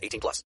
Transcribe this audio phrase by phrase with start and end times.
[0.00, 0.44] 18 plus.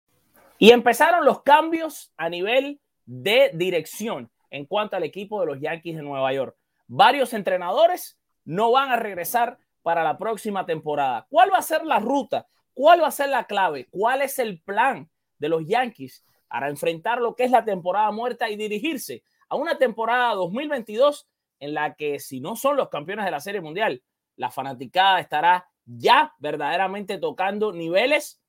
[0.59, 5.97] Y empezaron los cambios a nivel de dirección en cuanto al equipo de los Yankees
[5.97, 6.57] de Nueva York.
[6.87, 11.27] Varios entrenadores no van a regresar para la próxima temporada.
[11.29, 12.47] ¿Cuál va a ser la ruta?
[12.75, 13.89] ¿Cuál va a ser la clave?
[13.91, 18.51] ¿Cuál es el plan de los Yankees para enfrentar lo que es la temporada muerta
[18.51, 21.27] y dirigirse a una temporada 2022
[21.61, 24.03] en la que si no son los campeones de la Serie Mundial,
[24.37, 28.42] la fanaticada estará ya verdaderamente tocando niveles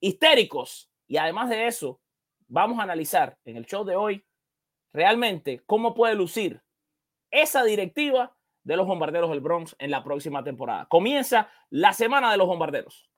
[0.00, 0.90] histéricos.
[1.06, 2.00] Y además de eso,
[2.48, 4.24] vamos a analizar en el show de hoy
[4.92, 6.62] realmente cómo puede lucir
[7.30, 8.34] esa directiva
[8.64, 10.86] de los bombarderos del Bronx en la próxima temporada.
[10.88, 13.08] Comienza la semana de los bombarderos.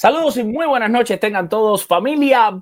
[0.00, 2.58] Saludos y muy buenas noches tengan todos, familia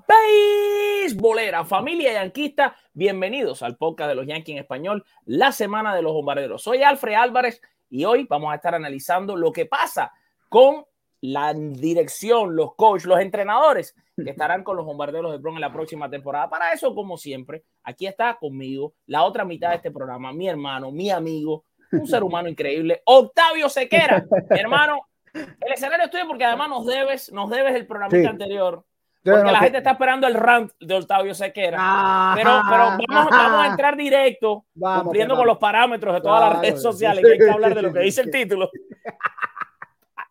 [1.05, 2.75] beisbolera, familia yanquista.
[2.91, 6.61] Bienvenidos al podcast de los Yankees en español, la semana de los bombarderos.
[6.61, 10.11] Soy Alfred Álvarez y hoy vamos a estar analizando lo que pasa
[10.49, 10.83] con
[11.21, 15.71] la dirección, los coaches, los entrenadores que estarán con los bombarderos de Bronx en la
[15.71, 16.49] próxima temporada.
[16.49, 20.91] Para eso, como siempre, aquí está conmigo la otra mitad de este programa, mi hermano,
[20.91, 21.63] mi amigo,
[21.93, 25.08] un ser humano increíble, Octavio Sequera, mi hermano.
[25.33, 28.25] El escenario es tuyo porque además nos debes, nos debes el programa Sí.
[28.25, 28.83] anterior.
[29.23, 31.77] Porque no, la que- gente está esperando el rant de Octavio Sequera.
[31.79, 36.39] Ajá, pero pero vamos, vamos a entrar directo, Vamos, cumpliendo con los parámetros de todas
[36.39, 36.61] las Claro.
[36.63, 38.69] redes sociales, que hay que hablar de lo que dice el título.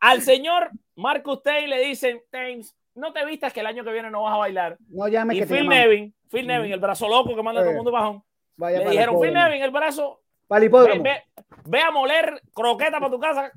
[0.01, 4.11] Al señor Marcus Tay le dicen, James, no te vistas que el año que viene
[4.11, 4.79] no vas a bailar.
[4.89, 5.69] No llame Y que Phil.
[5.69, 8.23] Nevin, Phil Nevin, el brazo loco que manda a todo el Eh, mundo bajón.
[8.57, 9.33] Vaya Le dijeron, Phil.
[9.35, 11.03] Nevin, el brazo, Para el ve, hipódromo.
[11.05, 11.23] ve-
[11.67, 13.53] ve a moler croqueta para tu casa.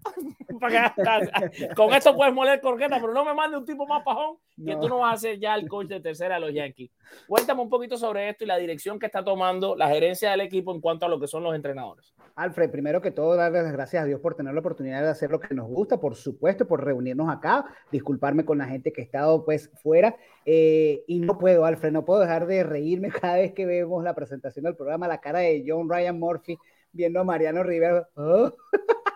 [1.76, 4.80] Con esto puedes moler croqueta, pero no me mande un tipo más pajón que No.
[4.80, 6.92] tú no vas a ser ya el coach de tercera de los Yankees.
[7.28, 10.74] Cuéntame un poquito sobre esto y la dirección que está tomando la gerencia del equipo
[10.74, 12.14] en cuanto a lo que son los entrenadores.
[12.36, 15.32] Alfred, primero que todo, darle las gracias a Dios por tener la oportunidad de hacer
[15.32, 19.06] lo que nos gusta, por supuesto, por reunirnos acá, disculparme con la gente que ha
[19.06, 20.16] estado pues fuera.
[20.46, 24.14] eh, y no puedo, Alfred, no puedo dejar de reírme cada vez que vemos la
[24.16, 26.58] presentación del programa, la cara de John Ryan Murphy
[26.92, 28.08] viendo a Mariano Rivera.
[28.16, 28.52] Oh.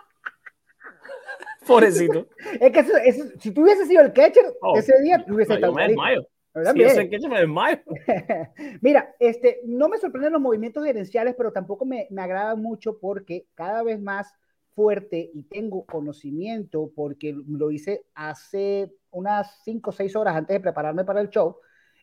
[1.66, 2.28] Pobrecito.
[2.60, 5.58] Es que eso- eso- si tú hubiese sido el catcher Oh, ese día, tú hubiese
[5.58, 6.28] No, estado
[6.72, 7.46] Sí, yo sé que yo me.
[8.80, 13.46] Mira, este, no me sorprenden los movimientos gerenciales, pero tampoco me, me agrada mucho porque
[13.54, 14.32] cada vez más
[14.74, 20.60] fuerte y tengo conocimiento porque lo hice hace unas 5 o 6 horas antes de
[20.60, 21.56] prepararme para el show,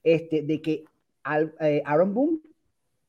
[0.03, 0.83] este, de que
[1.61, 2.39] eh, Aaron Boone,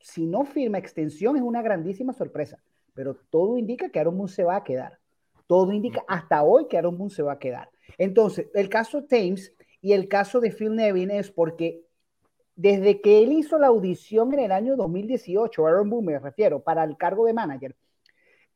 [0.04, 2.62] si no firma extensión, es una grandísima sorpresa,
[2.92, 4.98] pero todo indica que Aaron Boone se va a quedar.
[5.46, 7.70] Todo indica hasta hoy que Aaron Boone se va a quedar.
[7.96, 11.86] Entonces, el caso Thames y el caso de Phil Nevin es porque
[12.54, 16.84] desde que él hizo la audición en el año 2018, Aaron Boone me refiero, para
[16.84, 17.74] el cargo de manager,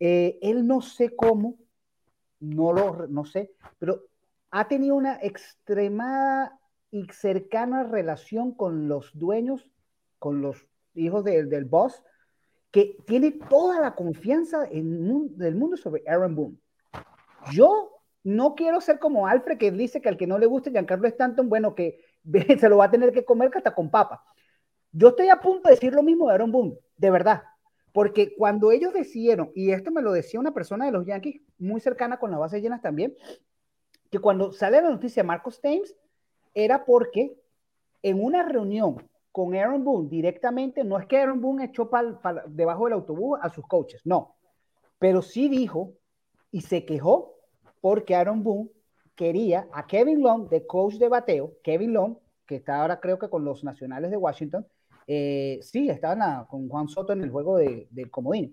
[0.00, 1.56] eh, él no sé cómo,
[2.40, 4.02] no lo no sé, pero
[4.50, 6.60] ha tenido una extremada
[6.90, 9.70] y cercana relación con los dueños,
[10.18, 10.67] con los
[10.98, 12.02] hijos del boss,
[12.70, 16.56] que tiene toda la confianza en, del mundo sobre Aaron Boone.
[17.52, 21.08] Yo no quiero ser como Alfred que dice que al que no le guste Giancarlo
[21.08, 22.00] Stanton, bueno, que
[22.58, 24.22] se lo va a tener que comer hasta con papa.
[24.92, 27.42] Yo estoy a punto de decir lo mismo de Aaron Boone, de verdad.
[27.92, 31.80] Porque cuando ellos decidieron, y esto me lo decía una persona de los Yankees muy
[31.80, 33.16] cercana con la base llenas también,
[34.10, 35.96] que cuando sale la noticia de Marcos Thames,
[36.54, 37.38] era porque
[38.02, 41.88] en una reunión con Aaron Boone directamente, no es que Aaron Boone echó
[42.48, 44.34] debajo del autobús a sus coaches, no,
[44.98, 45.92] pero sí dijo
[46.50, 47.36] y se quejó
[47.80, 48.68] porque Aaron Boone
[49.14, 53.30] quería a Kevin Long, de coach de bateo, Kevin Long, que está ahora creo que
[53.30, 54.66] con los nacionales de Washington,
[55.06, 58.52] eh, sí, estaba con Juan Soto en el juego de, del comodín.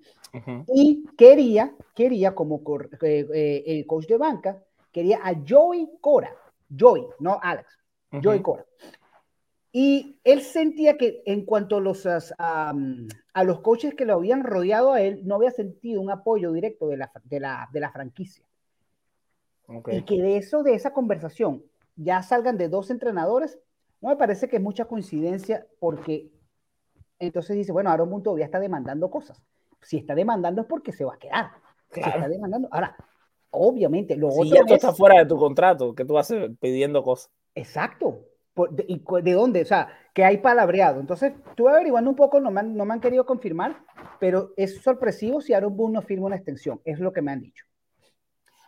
[0.67, 2.61] Y quería, quería como
[3.01, 4.61] eh, eh, el coach de banca,
[4.91, 6.29] quería a Joey Cora,
[6.79, 7.75] Joey, no Alex,
[8.21, 8.63] Joey Cora.
[9.77, 12.73] Y él sentía que en cuanto a los, a,
[13.43, 16.95] los coaches que lo habían rodeado a él, no había sentido un apoyo directo de
[16.95, 18.45] la, de la, de la franquicia.
[19.91, 21.61] Y que de eso, de esa conversación,
[21.97, 23.59] ya salgan de dos entrenadores,
[23.99, 26.31] no me parece que es mucha coincidencia porque
[27.19, 29.43] entonces dice, bueno, Aaron todavía está demandando cosas.
[29.81, 31.51] Si está demandando es porque se va a quedar.
[31.91, 32.69] está demandando.
[32.71, 32.95] Ahora,
[33.49, 37.29] obviamente, lo si otro está fuera de tu contrato, que tú vas pidiendo cosas.
[37.55, 38.21] Exacto.
[38.71, 39.61] De, ¿Y de dónde?
[39.61, 40.99] O sea, que hay palabreado.
[40.99, 43.75] Entonces, estuve averiguando un poco, no me, han, no me han querido confirmar,
[44.19, 46.81] pero es sorpresivo si Aaron Boone no firma una extensión.
[46.85, 47.65] Es lo que me han dicho.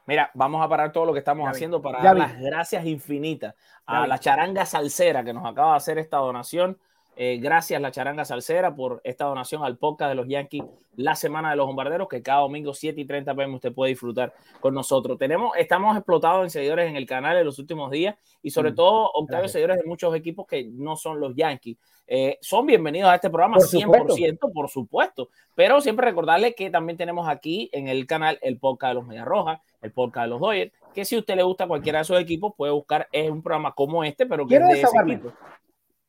[0.08, 3.54] Mira, vamos a parar todo lo que estamos haciendo para dar las gracias infinitas
[3.86, 6.80] a la charanga salsera que nos acaba de hacer esta donación.
[7.20, 10.64] Eh, gracias, la charanga salsera, por esta donación al podcast de los Yankees,
[10.98, 14.36] la semana de los bombarderos, que cada domingo 7 y 30 pm usted puede disfrutar
[14.60, 15.18] con nosotros.
[15.18, 18.76] Tenemos, estamos explotados en seguidores en el canal en los últimos días y sobre mm,
[18.76, 21.78] todo, Octavio, seguidores de muchos equipos que no son los Yankees.
[22.06, 27.28] Eh, son bienvenidos a este programa, 100%, por supuesto, pero siempre recordarle que también tenemos
[27.28, 30.72] aquí en el canal el podcast de los Medias Rojas, el podcast de los Dodgers,
[30.94, 33.74] que si a usted le gusta cualquiera de esos equipos, puede buscar es un programa
[33.74, 35.34] como este, pero que es de ese equipo.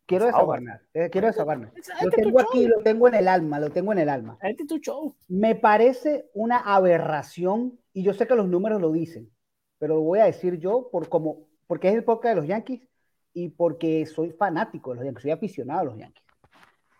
[0.09, 0.73] Quiero desahogarme.
[0.95, 1.71] Eh, quiero desahogarme.
[2.03, 4.39] Lo tengo aquí, lo tengo en el alma, lo tengo en el alma.
[4.41, 5.15] Este es tu show.
[5.29, 9.31] Me parece una aberración, y yo sé que los números lo dicen,
[9.79, 12.89] pero lo voy a decir yo por como, porque es el podcast de los Yankees
[13.35, 16.25] y porque soy fanático de los Yankees, soy aficionado a los Yankees.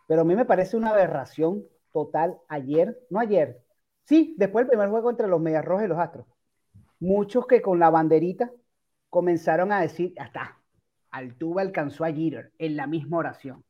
[0.07, 1.65] Pero a mí me parece una aberración
[1.95, 3.63] total ayer, no ayer,
[4.05, 6.27] sí, después del primer juego entre los Medias Rojas y los Astros.
[7.01, 8.53] Muchos que con la banderita
[9.09, 10.58] comenzaron a decir, ya está,
[11.19, 13.65] Altuve alcanzó a Jeter en la misma oración.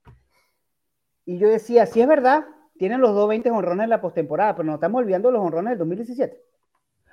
[1.25, 2.45] Y yo decía, si es verdad,
[2.79, 6.43] tienen los 220 honrones en la postemporada, pero nos estamos olvidando los honrones del 2017.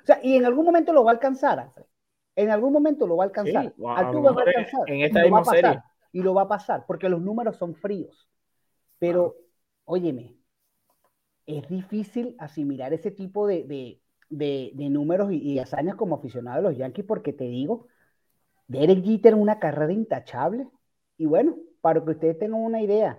[0.02, 1.84] O sea, y en algún momento lo va a alcanzar, Alfred.
[2.36, 3.74] En algún momento lo va a alcanzar.
[3.96, 4.90] Altuve va a alcanzar.
[4.90, 5.82] En esta misma serie.
[6.12, 8.28] Y lo va a pasar, porque los números son fríos.
[8.98, 9.34] Pero,
[9.84, 10.36] óyeme,
[11.46, 14.00] es difícil asimilar ese tipo de,
[14.30, 17.88] números y, y, hazañas como aficionado de los Yankees, porque te digo,
[18.68, 20.68] Derek Jeter una carrera intachable.
[21.18, 23.18] Y bueno, para que ustedes tengan una idea,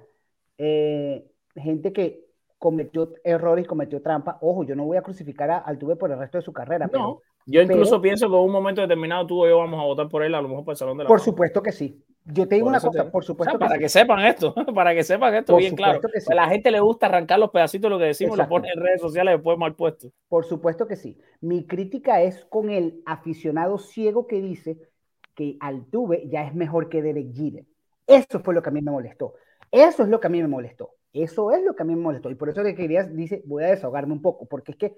[0.58, 1.25] eh,
[1.56, 2.25] gente que
[2.58, 6.20] cometió errores y cometió trampa, ojo, yo no voy a crucificar a Altuve por el
[6.20, 6.89] resto de su carrera.
[6.92, 10.10] No, yo incluso pienso que en un momento determinado tú y yo vamos a votar
[10.10, 12.04] por él, a lo mejor por el Salón de la Por supuesto que sí.
[12.25, 13.58] Yo te digo una cosa, por supuesto.
[13.60, 16.01] para que sepan esto, para que sepan esto bien claro.
[16.30, 18.82] A la gente le gusta arrancar los pedacitos de lo que decimos, lo pone en
[18.82, 20.12] redes sociales después mal puesto.
[20.27, 21.18] Por supuesto que sí.
[21.39, 24.77] Mi crítica es con el aficionado ciego que dice
[25.38, 27.65] que Altuve ya es mejor que Derek Jeter.
[28.08, 29.36] Eso fue lo que a mí me molestó.
[29.72, 30.96] Eso es lo que a mí me molestó.
[31.13, 32.32] Eso es lo que a mí me molestó.
[32.32, 34.98] Y por eso que quería, dice, voy a desahogarme un poco, porque es que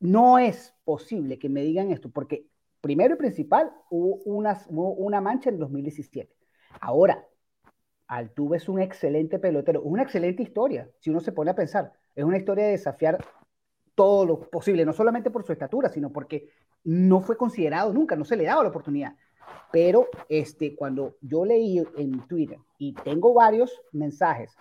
[0.00, 2.46] no es posible que me digan esto, porque
[2.82, 6.36] primero y principal hubo, una mancha en 2017.
[6.78, 7.26] Ahora,
[8.06, 11.94] Altuve es un excelente pelotero, una excelente historia, si uno se pone a pensar.
[12.14, 13.24] Es una historia de desafiar
[13.94, 16.48] todo lo posible, no solamente por su estatura, sino porque
[16.84, 19.14] no fue considerado nunca, no se le daba la oportunidad.
[19.70, 24.56] Pero este, cuando yo leí en Twitter, y tengo varios mensajes,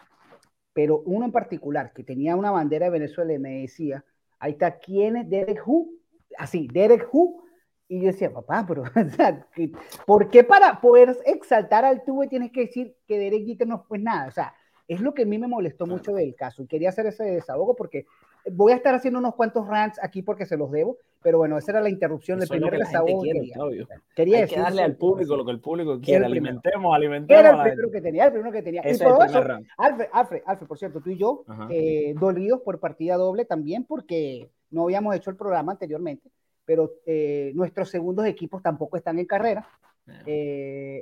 [0.73, 4.03] pero uno en particular que tenía una bandera de Venezuela y me decía,
[4.39, 5.89] ahí está, ¿quién es Derek Who?
[6.37, 7.43] Así, Derek Who.
[7.87, 8.83] Y yo decía, papá, pero,
[10.07, 13.99] ¿por qué para poder exaltar al tubo tienes que decir que Derek Jeter no fue
[13.99, 14.27] nada?
[14.27, 14.55] O sea,
[14.87, 17.75] es lo que a mí me molestó mucho del caso y quería hacer ese desahogo
[17.75, 18.05] porque
[18.51, 21.71] voy a estar haciendo unos cuantos rants aquí porque se los debo, pero bueno, esa
[21.71, 23.21] era la interrupción del primer que desahogo.
[23.21, 23.53] que quería.
[23.55, 23.88] Octavio.
[24.15, 24.91] Quería Hay que decir darle eso.
[24.91, 26.25] al público lo que el público quiere.
[26.25, 27.39] Alimentemos, alimentemos.
[27.39, 28.81] Era el primero que tenía, el primero que tenía.
[28.81, 29.38] Ese y es por el eso.
[29.77, 34.50] Alfred, Alfred, Alfred, por cierto, tú y yo, eh, dolidos por partida doble también, porque
[34.71, 36.29] no habíamos hecho el programa anteriormente,
[36.65, 39.65] pero eh, nuestros segundos equipos tampoco están en carrera.
[40.25, 41.01] Eh,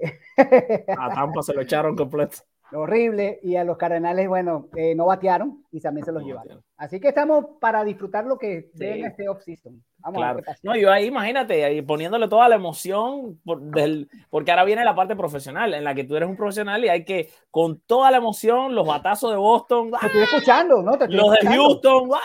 [0.95, 2.37] A Tampa se lo echaron completo.
[2.73, 6.47] horrible, y a los Cardenales, bueno, eh, no batearon y también se los No llevaron.
[6.47, 6.63] batearon.
[6.77, 8.79] Así que estamos para disfrutar lo que Sí.
[8.85, 9.83] den este off-season.
[9.99, 10.59] Vamos a ver qué pasa.
[10.63, 14.95] No, yo ahí, imagínate, ahí poniéndole toda la emoción, por- del, porque ahora viene la
[14.95, 18.17] parte profesional, en la que tú eres un profesional y hay que, con toda la
[18.17, 20.97] emoción, los batazos de Boston, Te estoy escuchando, ¿no?
[20.97, 21.47] Te estoy los de.
[21.47, 22.19] Houston, ¡ah!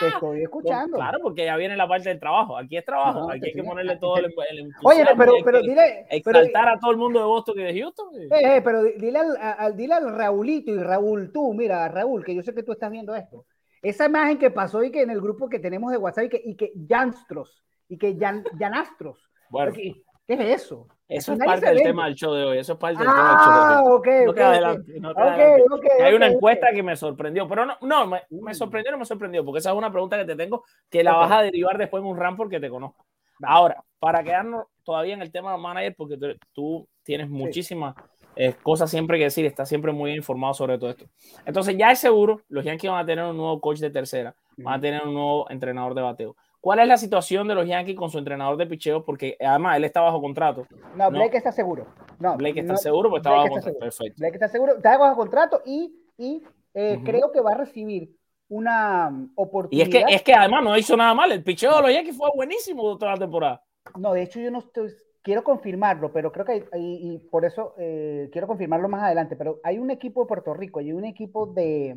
[0.00, 0.96] Te estoy escuchando.
[0.96, 2.56] Claro, porque ya viene la parte del trabajo.
[2.56, 3.20] Aquí es trabajo.
[3.20, 6.78] No, Aquí hay que ponerle todo el, el Oye, pero, pero dile, pero, exaltar a
[6.78, 8.08] todo el mundo de Boston y de Houston.
[8.14, 12.24] Eh, eh, pero di- dile al, al- dile al Raulito y Raúl, tú, mira, Raúl,
[12.24, 13.44] que yo sé que tú estás viendo esto.
[13.82, 16.42] Esa imagen que pasó y que en el grupo que tenemos de WhatsApp y que,
[16.44, 19.30] y que Janstros y que Jan, Janastros.
[19.48, 19.92] Bueno, ¿Qué,
[20.26, 20.86] qué es eso?
[21.08, 22.58] eso es parte del tema del show de hoy.
[22.58, 23.84] Eso es parte del Ah, tema del show de hoy.
[23.84, 24.38] No ok, te ok.
[24.40, 25.66] adelantes, no te Ok, adelantes.
[25.70, 29.04] ok, Hay una encuesta que me sorprendió, pero no, no me, me sorprendió, no me
[29.04, 32.02] sorprendió, porque esa es una pregunta que te tengo que la vas a derivar después
[32.02, 33.06] en un RAM porque te conozco.
[33.42, 37.94] Ahora, para quedarnos todavía en el tema de manager, porque tú, tú tienes muchísimas
[38.34, 41.06] eh, cosas siempre que decir, estás siempre muy informado sobre todo esto.
[41.44, 44.74] Entonces, ya es seguro, los Yankees van a tener un nuevo coach de tercera, van
[44.74, 46.36] a tener un nuevo entrenador de bateo.
[46.66, 49.04] ¿Cuál es la situación de los Yankees con su entrenador de picheo?
[49.04, 50.66] Porque además él está bajo contrato.
[50.96, 51.10] No, No.
[51.12, 51.86] Blake está seguro.
[52.18, 53.90] No, Blake está no, seguro porque está Blake bajo está contrato.
[53.92, 54.08] seguro.
[54.08, 54.18] Perfecto.
[54.18, 56.42] Blake está seguro, está bajo contrato y, y
[56.74, 57.04] eh, Ujú.
[57.04, 58.10] creo que va a recibir
[58.48, 60.08] una um, Y es oportunidad.
[60.08, 61.30] que, es que además no hizo nada mal.
[61.30, 63.62] El picheo de los Yankees fue buenísimo toda la temporada.
[63.96, 64.92] No, de hecho yo no estoy,
[65.22, 69.36] quiero confirmarlo, pero creo que hay, hay- y por eso eh, quiero confirmarlo más adelante,
[69.36, 71.94] pero hay un equipo de Puerto Rico y un equipo de,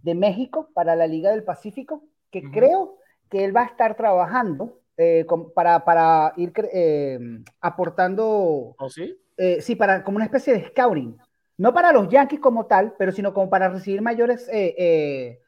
[0.00, 2.50] de México para la Liga del Pacífico que Ujú.
[2.52, 2.98] creo
[3.34, 7.18] que él va a estar trabajando eh, con- para, para ir eh,
[7.60, 9.18] aportando, ¿O sí?
[9.36, 11.16] eh, sí, para como una especie de scouting,
[11.58, 15.40] no para los Yankees como tal, pero sino como para recibir mayores eh,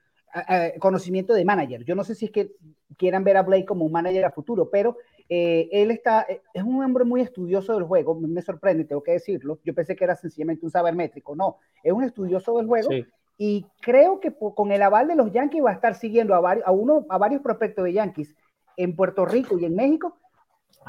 [0.48, 1.84] eh, conocimiento de manager.
[1.84, 2.50] Yo no sé si es que
[2.96, 4.96] quieran ver a Blake como un manager a futuro, pero
[5.28, 9.04] eh, él está, eh, es un hombre muy estudioso del juego, me me sorprende, tengo
[9.04, 9.60] que decirlo.
[9.62, 13.06] Yo pensé que era sencillamente un sabermétrico, no, es un estudioso del juego Sí.
[13.38, 16.66] Y creo que con el aval de los Yankees va a estar siguiendo a, varios,
[16.66, 18.34] a, uno, a varios prospectos de Yankees
[18.76, 20.18] en Puerto Rico y en México,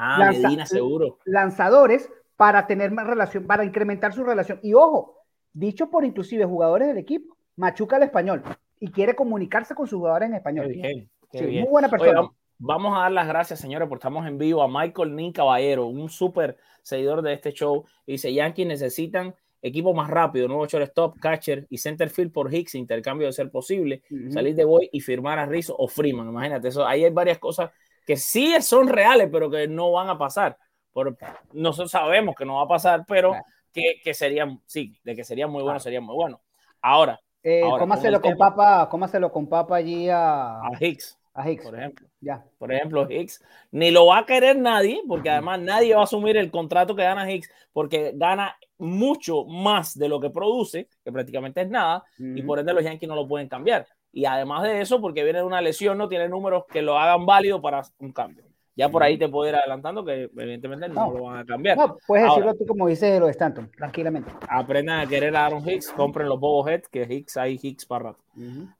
[0.00, 1.18] Ah, Lanza- Medina, seguro.
[1.24, 4.60] lanzadores para tener más relación, para incrementar su relación.
[4.62, 5.16] Y ojo,
[5.52, 8.42] dicho por inclusive jugadores del equipo, machuca al español
[8.78, 10.68] y quiere comunicarse con sus jugadores en Qué español.
[10.68, 11.10] bien.
[11.32, 11.62] Qué Sí, bien.
[11.62, 12.20] muy buena persona.
[12.22, 15.86] vam- vamos a dar las gracias, señores, porque estamos en vivo a Michael Nin Caballero,
[15.86, 17.84] un súper seguidor de este show.
[18.06, 22.74] Y dice: Yankees necesitan equipo más rápido, nuevo shortstop, catcher y center field por Hicks,
[22.74, 24.32] intercambio de ser posible, Ujú.
[24.32, 26.28] salir de Boy y firmar a Rizzo o Freeman.
[26.28, 27.70] Imagínate, eso, ahí hay varias cosas
[28.06, 30.56] que sí son reales, pero que no van a pasar.
[30.92, 31.16] Por,
[31.52, 33.44] nosotros sabemos que no va a pasar, pero Claro.
[33.72, 36.40] que, que serían, sí, de que sería muy bueno, sería muy bueno.
[36.80, 41.64] Ahora, Eh, Ahora, cómaselo con papa, cómaselo con papa allí a, a Hicks, a Hicks.
[41.64, 42.08] por ejemplo.
[42.20, 42.44] Ya.
[42.58, 46.36] Por ejemplo, Hicks ni lo va a querer nadie, porque además nadie va a asumir
[46.36, 51.62] el contrato que gana Hicks, porque gana mucho más de lo que produce, que prácticamente
[51.62, 53.86] es nada, y por ende los Yankees no lo pueden cambiar.
[54.12, 57.26] Y además de eso, porque viene de una lesión, no tiene números que lo hagan
[57.26, 58.44] válido para un cambio.
[58.78, 61.18] Ya por ahí te puedo ir adelantando que evidentemente no, No.
[61.18, 61.76] lo van a cambiar.
[61.76, 62.46] No, puedes Ahora.
[62.46, 64.30] decirlo tú como dices de lo de Stanton, tranquilamente.
[64.48, 68.04] Aprendan a querer a Aaron Hicks, compren los Bobo Heads, que Hicks hay Hicks para
[68.10, 68.20] rato.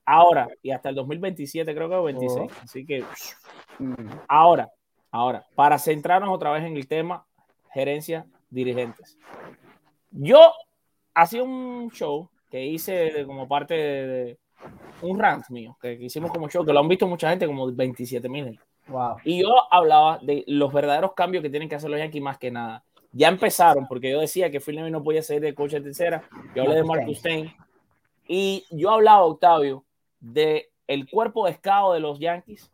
[0.05, 2.49] Ahora, y hasta el 2027 creo que o 26.
[2.49, 2.55] Oh.
[2.63, 3.03] Así que.
[4.27, 4.69] Ahora,
[5.11, 7.25] ahora, para centrarnos otra vez en el tema
[7.73, 9.17] gerencia, dirigentes.
[10.11, 10.53] Yo
[11.13, 14.37] hacía un show que hice como parte de, de
[15.01, 17.69] un rant mío, que, que hicimos como show, que lo han visto mucha gente, como
[17.71, 18.59] 27 mil.
[18.89, 19.17] Wow.
[19.23, 22.51] Y yo hablaba de los verdaderos cambios que tienen que hacer los Yankees más que
[22.51, 22.83] nada.
[23.11, 26.23] Ya empezaron, porque yo decía que Phil Neville no podía ser de coach de tercera.
[26.55, 27.51] Yo hablé de Marcus Stein.
[28.27, 29.83] Y yo hablaba, Octavio,
[30.19, 32.69] de el cuerpo de escado de los Yankees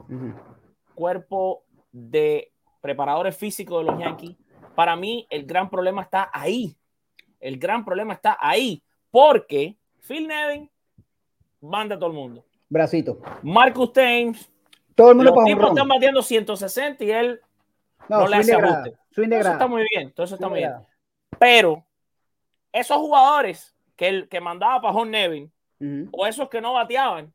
[0.96, 4.36] cuerpo de preparadores físicos de los Yankees,
[4.74, 6.76] para mí el gran problema está ahí.
[7.40, 8.82] El gran problema está ahí,
[9.12, 10.70] porque Phil Nevin
[11.62, 12.44] manda a todo el mundo.
[12.70, 13.20] Bracito.
[13.44, 14.52] Marcus Thames,
[14.96, 17.42] Todo el mundo los para tipos están batiendo 160 y él
[18.08, 18.98] No, no le hace ajuste.
[19.12, 20.74] eso está muy bien, todo eso está muy bien.
[21.38, 21.86] Pero
[22.72, 26.10] esos jugadores que, el, que mandaba para John Nevin Ujú.
[26.12, 27.34] o esos que no bateaban,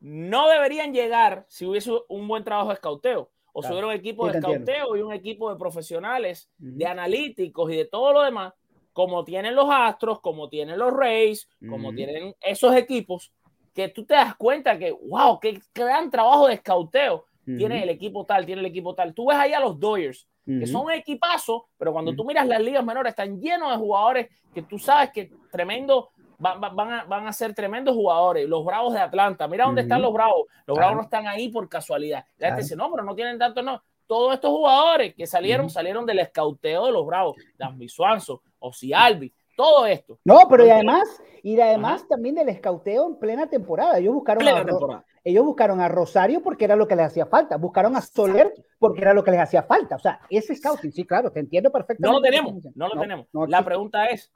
[0.00, 3.30] no deberían llegar si hubiese un buen trabajo de escauteo.
[3.52, 3.74] O si Claro.
[3.74, 6.70] hubiera un equipo Sí, de escauteo y un equipo de profesionales, Ujú.
[6.78, 8.54] de analíticos y de todo lo demás,
[8.94, 11.96] como tienen los Astros, como tienen los Rays, como Ujú.
[11.96, 13.30] tienen esos equipos,
[13.74, 18.24] que tú te das cuenta que, wow, qué gran trabajo de escauteo tiene el equipo
[18.24, 19.14] tal, tiene el equipo tal.
[19.14, 22.60] Tú ves ahí a los Dodgers, que son un equipazo, pero cuando tú miras las
[22.60, 27.32] ligas menores, están llenos de jugadores que tú sabes que tremendo, van, a, van a
[27.32, 28.48] ser tremendos jugadores.
[28.48, 30.46] Los Bravos de Atlanta, mira dónde están los Bravos.
[30.66, 32.24] Los Bravos no están ahí por casualidad.
[32.38, 33.82] La gente dice, no, pero no tienen tanto, no.
[34.06, 37.36] Todos estos jugadores que salieron, salieron del escauteo de los Bravos.
[37.56, 40.18] Dan Suanzo, Osi Albi, todo esto.
[40.24, 43.98] No, pero y además, y además también del escauteo en plena temporada.
[43.98, 47.56] Ellos buscaron, a, ellos buscaron a Rosario porque era lo que les hacía falta.
[47.56, 49.96] Buscaron a Soler porque era lo que les hacía falta.
[49.96, 52.08] O sea, ese scouting, sí, claro, te entiendo perfectamente.
[52.08, 53.26] No lo tenemos, no lo tenemos.
[53.48, 54.30] La pregunta es,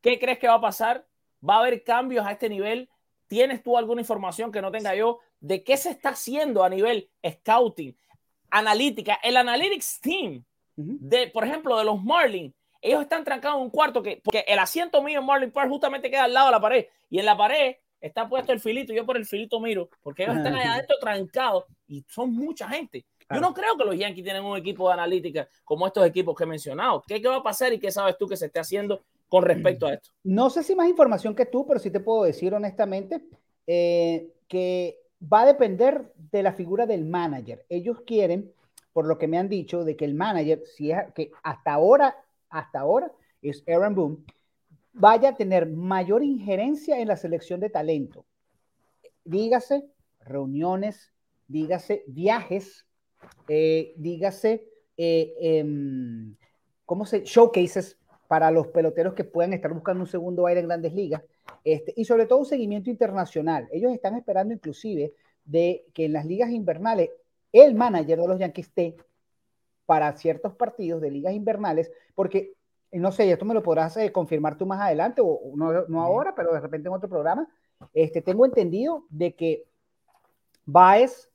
[0.00, 1.06] ¿qué crees que va a pasar?
[1.48, 2.88] ¿Va a haber cambios a este nivel?
[3.26, 7.10] ¿Tienes tú alguna información que no tenga yo de qué se está haciendo a nivel
[7.26, 7.96] scouting,
[8.50, 9.18] analítica?
[9.22, 10.44] El analytics team,
[10.76, 14.58] de, por ejemplo, de los Marlins, ellos están trancados en un cuarto que, porque el
[14.58, 17.36] asiento mío en Marlin Park justamente queda al lado de la pared y en la
[17.36, 20.96] pared está puesto el filito yo por el filito miro porque ellos están allá adentro
[21.00, 23.06] trancados y son mucha gente.
[23.30, 26.44] Yo no creo que los Yankees tienen un equipo de analítica como estos equipos que
[26.44, 27.02] he mencionado.
[27.06, 29.94] ¿Qué, va a pasar y qué sabes tú que se esté haciendo con respecto a
[29.94, 30.10] esto?
[30.24, 33.22] No sé si más información que tú, pero sí te puedo decir honestamente
[33.66, 34.98] eh, que
[35.32, 37.64] va a depender de la figura del manager.
[37.70, 38.52] Ellos quieren,
[38.92, 42.16] por lo que me han dicho, de que el manager, si es que hasta ahora
[42.52, 44.16] hasta ahora es Aaron Boone,
[44.92, 48.24] vaya a tener mayor injerencia en la selección de talento.
[49.24, 49.84] Dígase
[50.20, 51.12] reuniones,
[51.48, 52.86] dígase viajes,
[53.48, 54.64] eh, dígase,
[54.96, 56.36] eh, em,
[56.84, 57.24] ¿cómo se?
[57.24, 61.22] Showcases para los peloteros que puedan estar buscando un segundo aire en grandes ligas,
[61.64, 63.68] este, y sobre todo un seguimiento internacional.
[63.72, 65.12] Ellos están esperando inclusive
[65.44, 67.10] de que en las ligas invernales
[67.52, 68.96] el manager de los Yankees esté
[69.86, 72.54] para ciertos partidos de ligas invernales, porque
[72.92, 76.52] no sé, esto me lo podrás eh, confirmar tú más adelante, o no, ahora, pero
[76.52, 77.48] de repente en otro programa.
[77.94, 79.64] Este, tengo entendido de que
[80.66, 81.30] Baez,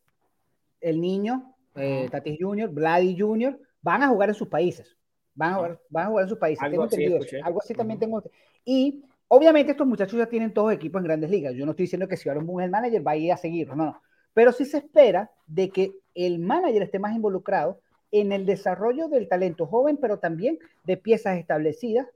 [0.80, 4.96] el niño, eh, Tatis Jr., Vladi Jr., van a jugar en sus países.
[5.34, 6.64] Van a jugar, van a jugar en sus países.
[6.64, 8.24] Algo tengo así, entendido Algo así también tengo.
[8.64, 11.54] Y obviamente estos muchachos ya tienen todos equipos en grandes ligas.
[11.56, 13.76] Yo no estoy diciendo que si Boone es el manager, va a ir a seguirlo,
[13.76, 14.02] no, no.
[14.34, 17.80] Pero sí se espera de que el manager esté más involucrado
[18.12, 22.08] en el desarrollo del talento joven, pero también de piezas establecidas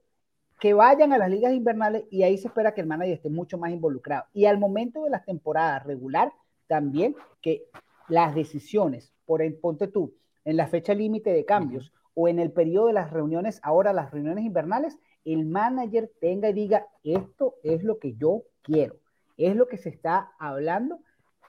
[0.60, 3.58] que vayan a las ligas invernales y ahí se espera que el manager esté mucho
[3.58, 4.26] más involucrado.
[4.32, 6.32] Y al momento de las temporadas regular,
[6.68, 7.66] también que
[8.08, 10.14] las decisiones, por el ponte tú,
[10.46, 14.12] en la fecha límite de cambios o en el periodo de las reuniones, ahora las
[14.12, 18.98] reuniones invernales, el manager tenga y diga, esto es lo que yo quiero,
[19.38, 21.00] es lo que se está hablando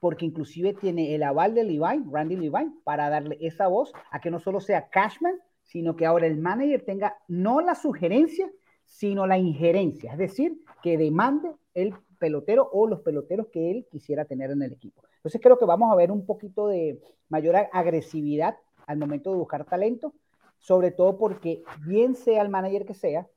[0.03, 4.33] porque inclusive tiene el aval de Levine, Randy Levine, para darle esa voz a que
[4.33, 8.51] no solo sea Cashman, sino que ahora el manager tenga no la sugerencia,
[8.85, 14.25] sino la injerencia, es decir, que demande el pelotero o los peloteros que él quisiera
[14.25, 15.05] tener en el equipo.
[15.19, 18.57] Entonces creo que vamos a ver un poquito de mayor agresividad
[18.88, 20.15] al momento de buscar talento,
[20.59, 23.29] sobre todo porque bien sea el manager que sea,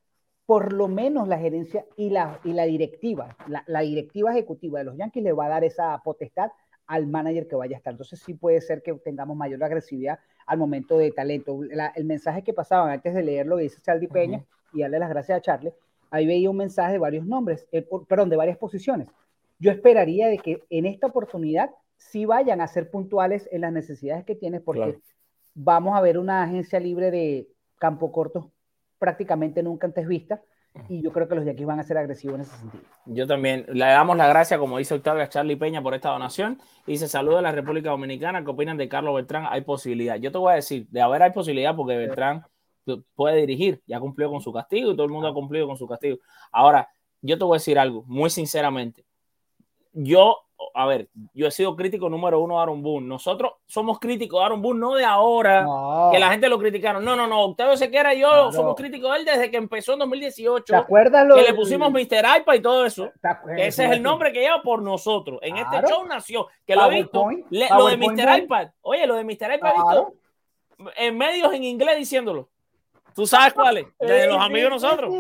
[0.46, 4.98] por lo menos la gerencia y la, y la directiva, la, directiva ejecutiva de los
[4.98, 6.52] Yankees le va a dar esa potestad
[6.86, 7.94] al manager que vaya a estar.
[7.94, 11.60] Entonces sí puede ser que tengamos mayor agresividad al momento de talento.
[11.96, 15.40] el mensaje que pasaban antes de leerlo, que dice Charlie Peña, y darle las gracias
[15.40, 15.74] a Charlie,
[16.12, 19.08] ahí veía un mensaje de varios nombres, eh, perdón, de varias posiciones.
[19.58, 24.26] Yo esperaría de que en esta oportunidad sí vayan a ser puntuales en las necesidades
[24.26, 25.00] que tienes, porque
[25.56, 27.48] vamos a ver una agencia libre de
[27.80, 28.52] campo corto
[28.98, 30.42] prácticamente nunca antes vista.
[30.90, 32.84] Y yo creo que los Yankees van a ser agresivos en ese sentido.
[33.06, 33.66] Yo también.
[33.70, 36.60] Le damos la gracia, como dice Octavio, a Charlie Peña por esta donación.
[36.86, 38.44] Y se saluda a la República Dominicana.
[38.44, 39.46] ¿Qué opinan de Carlos Beltrán?
[39.50, 40.18] Hay posibilidad.
[40.18, 42.46] Yo te voy a decir, de haber hay posibilidad porque Beltrán
[43.16, 43.82] puede dirigir.
[43.88, 46.18] Ya cumplió con su castigo y todo el mundo ha cumplido con su castigo.
[46.52, 46.90] Ahora,
[47.22, 49.06] yo te voy a decir algo, muy sinceramente.
[49.94, 53.08] Yo a ver, yo he sido crítico número uno de Aaron Boone.
[53.08, 55.66] Nosotros somos críticos de Aaron Boone, no de ahora,
[56.12, 57.04] que la gente lo criticaron.
[57.04, 57.42] No, no, no.
[57.42, 60.66] Octavio Sequera y yo somos críticos de él desde que empezó en 2018.
[60.66, 62.40] ¿Te acuerdas Que le pusimos Mr.
[62.40, 63.12] iPad y todo eso.
[63.58, 65.40] Ese es el nombre que lleva por nosotros.
[65.42, 67.26] En este show nació, que lo ha visto.
[67.50, 68.44] lo de Mr.
[68.44, 68.68] iPad.
[68.82, 69.56] Oye, lo de Mr.
[69.56, 70.14] iPad, visto
[70.96, 72.50] en medios en inglés diciéndolo.
[73.16, 73.88] ¿Tú sabes cuál es?
[73.98, 75.16] De los amigos nosotros.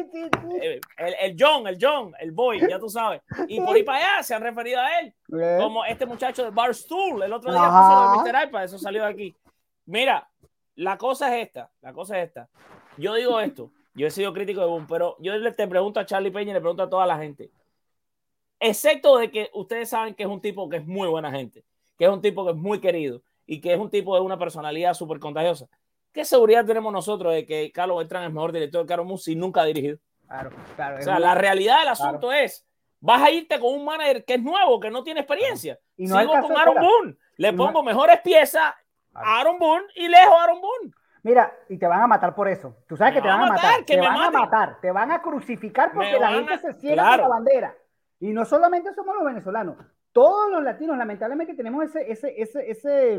[0.61, 3.21] Eh, el, John, el John, el boy, ya tú sabes.
[3.47, 5.13] Y por ahí para allá se han referido a él.
[5.57, 7.23] Como este muchacho de Barstool.
[7.23, 8.47] El otro día puso de Mr.
[8.47, 9.35] iPad, eso salió de aquí.
[9.85, 10.29] Mira,
[10.75, 11.71] la cosa es esta.
[11.79, 12.49] La cosa es esta.
[12.97, 13.71] Yo digo esto.
[13.93, 16.55] Yo he sido crítico de Boom, pero yo le te pregunto a Charlie Peña y
[16.55, 17.49] le pregunto a toda la gente.
[18.59, 21.63] Excepto de que ustedes saben que es un tipo que es muy buena gente,
[21.97, 24.37] que es un tipo que es muy querido y que es un tipo de una
[24.37, 25.69] personalidad súper contagiosa.
[26.15, 29.61] ¿Qué seguridad tenemos nosotros de que Carlos Beltrán es mejor director de Carlos si nunca
[29.61, 29.97] ha dirigido?
[30.25, 30.97] Claro, claro.
[30.97, 32.65] O sea, la realidad del asunto es,
[33.01, 35.77] vas a irte con un manager que es nuevo, que no tiene experiencia.
[35.97, 36.75] Y no Sigo con Aaron.
[36.75, 37.17] Boone.
[37.35, 38.73] Le Y no pongo mejores piezas
[39.13, 40.91] a Aaron Boone y lejos a Aaron Boone.
[41.23, 42.77] Mira, y te van a matar por eso.
[42.87, 43.79] Tú sabes Me que te van a matar, matar.
[43.85, 44.79] que Te me van a matar.
[44.79, 47.23] Te van a crucificar porque la gente a- se ciega claro.
[47.23, 47.75] por la bandera.
[48.21, 49.75] Y no solamente somos los venezolanos.
[50.15, 53.15] Todos los latinos, lamentablemente, tenemos ese, ese, ese, ese.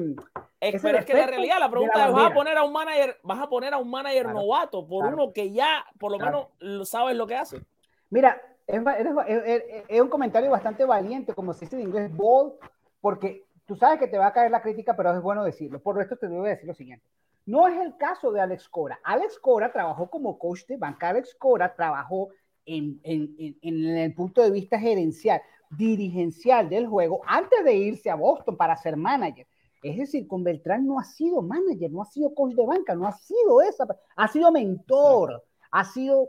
[0.61, 2.73] Es, pero es que la realidad, la pregunta la es, ¿vas a poner a un
[2.73, 4.41] manager, vas a poner a un manager Claro.
[4.41, 5.17] novato por Claro.
[5.25, 6.49] uno que ya por lo Claro.
[6.59, 7.61] menos sabes lo que hace?
[8.09, 8.81] Mira, es,
[9.27, 12.55] es, es- un comentario bastante valiente, como se dice en inglés, bold,
[13.03, 15.81] porque tú sabes que te va a caer la crítica, pero es bueno decirlo.
[15.81, 17.05] Por esto te a decir lo siguiente.
[17.45, 18.99] No es el caso de Alex Cora.
[19.05, 21.11] Alex Cora trabajó como coach de banca.
[21.11, 22.31] Alex Cora trabajó
[22.65, 28.11] en, en- en- en el punto de vista gerencial, dirigencial del juego, antes de irse
[28.11, 29.47] a Boston para ser manager.
[29.83, 33.07] Es decir, con Beltrán no ha sido manager, no ha sido coach de banca, no
[33.07, 36.29] ha sido esa, ha sido mentor, ha sido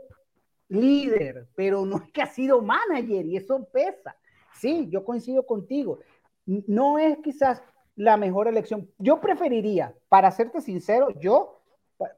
[0.68, 4.16] líder, pero no es que ha sido manager y eso pesa.
[4.54, 6.00] Sí, yo coincido contigo.
[6.46, 7.62] No es quizás
[7.96, 8.88] la mejor elección.
[8.98, 11.60] Yo preferiría, para serte sincero, yo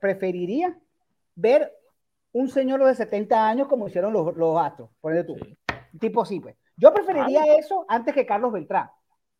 [0.00, 0.78] preferiría
[1.34, 1.72] ver
[2.32, 5.36] un señor de 70 años como hicieron los, los Astros, ponle tú.
[5.98, 6.56] Tipo así, pues.
[6.80, 8.88] Yo preferiría eso antes que Carlos Beltrán.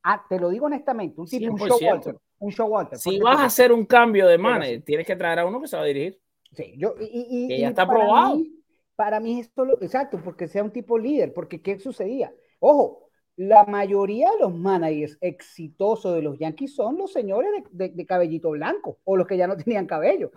[0.03, 1.79] Ah, te lo digo honestamente, un tipo, un 100%.
[1.81, 2.17] Showalter.
[2.39, 2.99] Un Showalter.
[2.99, 5.69] Si ponle vas a hacer un cambio de manager, tienes que traer a uno que
[5.69, 6.19] se va a dirigir.
[6.53, 8.37] Sí, yo, y, Que ya y está para probado.
[8.37, 8.57] mí-
[8.97, 12.35] para mí esto lo exacto, porque sea un tipo líder, porque ¿qué sucedía?
[12.59, 17.95] Ojo, la mayoría de los managers exitosos de los Yankees son los señores de, de-
[17.95, 20.31] de cabellito blanco o los que ya no tenían cabello.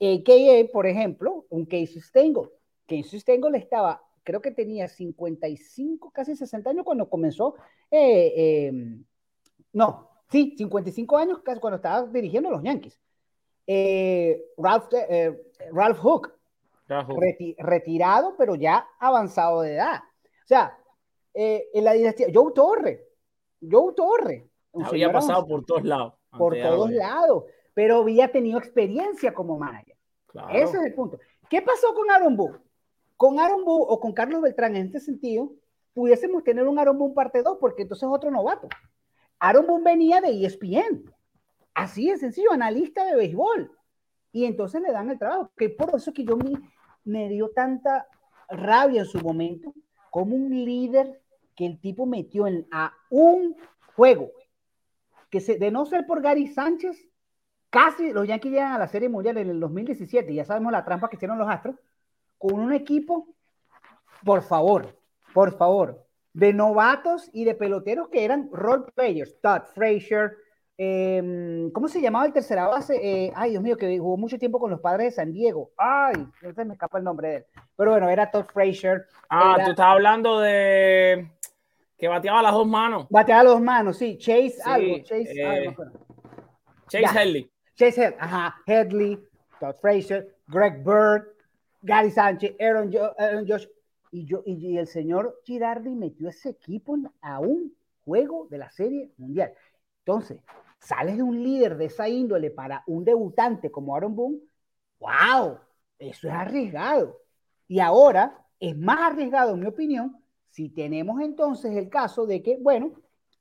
[0.00, 2.48] AKA, por ejemplo, un Casey Stengel.
[2.86, 7.54] Casey Stengel estaba, creo que tenía 55, casi 60 años cuando comenzó,
[7.90, 8.72] eh, eh,
[9.72, 13.00] no, sí, 55 años casi cuando estaba dirigiendo a los Yankees.
[13.66, 16.34] Eh, Ralph, eh, Ralph Hook,
[17.16, 20.00] reti- retirado, pero ya avanzado de edad.
[20.44, 20.76] O sea,
[21.32, 23.06] en la dinastía, Joe Torre,
[23.62, 26.14] Joe Torre, Había pasado avanzado por todos lados.
[26.36, 29.96] por todos lados, pero había tenido experiencia como manager.
[30.26, 30.50] Claro.
[30.50, 31.18] Ese es el punto.
[31.48, 32.58] ¿Qué pasó con Aaron Boone?
[33.18, 35.52] Con Aaron Boone o con Carlos Beltrán en este sentido,
[35.92, 38.68] pudiésemos tener un Aaron Boone parte 2, porque entonces es otro novato.
[39.40, 41.12] Aaron Boone venía de ESPN.
[41.74, 43.72] Así de sencillo, analista de béisbol.
[44.30, 45.50] Y entonces le dan el trabajo.
[45.56, 46.52] Que por eso que yo me,
[47.02, 48.06] me dio tanta
[48.48, 49.74] rabia en su momento,
[50.10, 51.20] como un líder
[51.56, 53.56] que el tipo metió en, a un
[53.96, 54.30] juego.
[55.28, 56.96] Que se, de no ser por Gary Sánchez,
[57.68, 60.32] casi los Yankees llegan a la Serie Mundial en el 2017.
[60.32, 61.74] Ya sabemos la trampa que hicieron los Astros.
[62.38, 63.26] Con un equipo,
[64.24, 64.96] por favor,
[65.34, 69.40] por favor, de novatos y de peloteros que eran role players.
[69.40, 70.36] Todd Frazier,
[70.76, 72.96] eh, ¿cómo se llamaba el tercera base?
[73.02, 75.70] Eh, ay, Dios mío, que jugó mucho tiempo con los padres de San Diego.
[75.76, 77.46] Ay, ahorita me escapa el nombre de él.
[77.76, 79.06] Pero bueno, era Todd Frazier.
[79.28, 81.32] Ah, era- tú estás hablando de
[81.96, 83.06] que bateaba las dos manos.
[83.10, 84.16] Bateaba las dos manos, sí.
[84.18, 84.98] Chase, Sí, algo.
[85.02, 85.74] Chase, eh, ay, no.
[86.86, 87.20] Chase Ya.
[87.22, 87.50] Headley.
[87.74, 89.18] Chase Head, ajá, Headley,
[89.60, 91.26] Todd Frazier, Greg Bird,
[91.80, 93.14] Gary Sánchez, Aaron, Jo-
[93.46, 93.66] Josh,
[94.10, 99.52] y, y, el señor Girardi metió ese equipo a un juego de la Serie Mundial.
[100.00, 100.40] Entonces,
[100.78, 104.38] sales de un líder de esa índole para un debutante como Aaron Boone,
[104.98, 105.58] wow,
[105.98, 107.18] eso es arriesgado.
[107.66, 112.56] Y ahora es más arriesgado, en mi opinión, si tenemos entonces el caso de que,
[112.56, 112.92] bueno,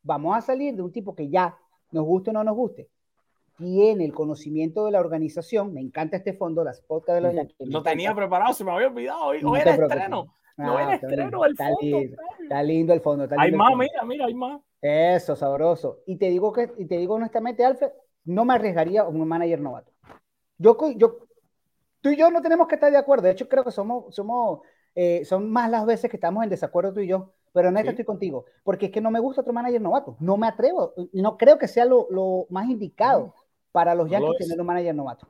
[0.03, 1.57] vamos a salir de un tipo que ya
[1.91, 2.89] nos guste o no nos guste,
[3.57, 5.73] tiene el conocimiento de la organización.
[5.73, 9.25] Me encanta este fondo, las podcasts de los Lo tenía preparado, se me había olvidado.
[9.25, 9.97] Hoy, No hoy era preocupes.
[9.97, 10.33] estreno.
[10.59, 11.81] Ah, No era estreno el está fondo.
[11.81, 13.23] lindo, está lindo el fondo.
[13.25, 13.83] está Hay lindo más, fondo.
[13.83, 14.61] mira, mira, hay más.
[14.81, 15.99] Eso, sabroso.
[16.05, 17.91] Y te digo que, y te digo honestamente, Alfred,
[18.25, 19.91] no me arriesgaría a un manager novato.
[20.57, 21.17] Yo, yo,
[22.01, 23.23] tú y yo no tenemos que estar de acuerdo.
[23.25, 24.61] De hecho, creo que somos, somos,
[24.95, 27.31] eh, son más las veces que estamos en desacuerdo tú y yo.
[27.53, 27.93] Pero en esto Sí.
[27.93, 28.45] estoy contigo.
[28.63, 30.15] Porque es que no me gusta otro manager novato.
[30.19, 30.93] No me atrevo.
[31.13, 33.33] No creo que sea lo, lo más indicado
[33.71, 34.47] para los No lo Yankees es.
[34.47, 35.27] tener un manager novato.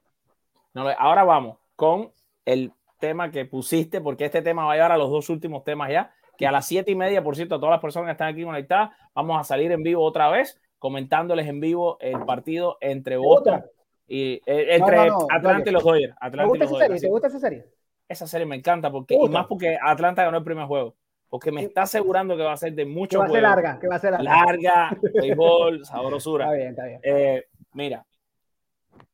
[0.73, 2.12] No, ahora vamos con
[2.45, 5.89] el tema que pusiste, porque este tema va a llevar a los dos últimos temas
[5.89, 8.30] ya, que a las siete y media, por cierto, a todas las personas que están
[8.30, 13.17] aquí conectadas, vamos a salir en vivo otra vez, comentándoles en vivo el partido entre
[13.17, 13.63] Boston
[14.08, 16.15] y eh, entre No, no, no, Atlanta y los Dodgers.
[16.19, 17.00] ¿Te gusta esa serie?
[17.00, 17.65] ¿Te gusta esa serie?
[18.08, 20.95] Esa serie me encanta porque, ¿Te y más porque Atlanta ganó el primer juego,
[21.30, 23.80] porque me está asegurando que va a ser de Que mucho va a ser larga,
[23.80, 24.45] que va a ser larga.
[24.45, 26.45] larga, béisbol, sabrosura.
[26.45, 27.00] Está bien, está bien.
[27.04, 28.06] Eh, mira,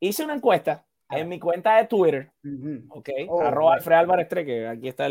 [0.07, 2.85] hice una encuesta en mi cuenta de Twitter, Ujú.
[2.89, 3.75] ok, Oh, arroba.
[3.75, 5.07] Alfred Álvarez 3, que aquí está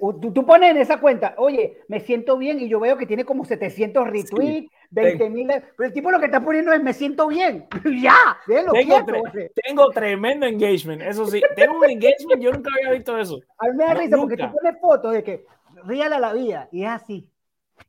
[0.00, 3.06] u- Tú, tú pones en esa cuenta, oye, me siento bien y yo veo que
[3.06, 6.92] tiene como 700 retweets, 20 mil, pero el tipo lo que está poniendo es me
[6.92, 7.66] siento bien.
[8.02, 8.14] ya,
[8.46, 9.50] déjalo Tengo, quieto, tre- güey.
[9.66, 13.40] tengo tremendo engagement, eso sí, tengo un engagement, yo nunca había visto eso.
[13.58, 15.44] A mí me da No, risa porque tú pones fotos de que
[15.86, 17.28] ríale a la vida y es así.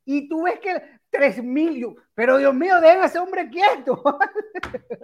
[0.06, 0.70] Y tú ves que
[1.14, 4.02] 3 mil, yo, pero Dios mío, dejen a ese hombre quieto.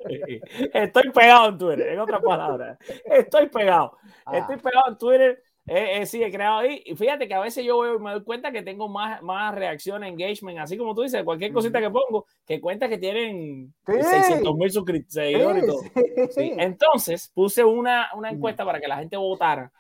[0.75, 2.79] Estoy pegado en Twitter, en otras palabras.
[3.05, 3.97] Estoy pegado.
[4.27, 4.39] Ah.
[4.39, 5.43] Estoy pegado en Twitter.
[5.67, 6.83] Eh, eh, sí, he creado ahí.
[6.85, 9.55] Y fíjate que a veces yo veo y me doy cuenta que tengo más, más
[9.55, 14.03] reacción, engagement, así como tú dices, cualquier cosita que pongo, que cuenta que tienen Sí.
[14.03, 14.71] 600 mil
[15.07, 15.81] seguidores y todo.
[15.83, 16.53] Sí, Sí, sí.
[16.59, 19.71] Entonces puse una, una encuesta para que la gente votara.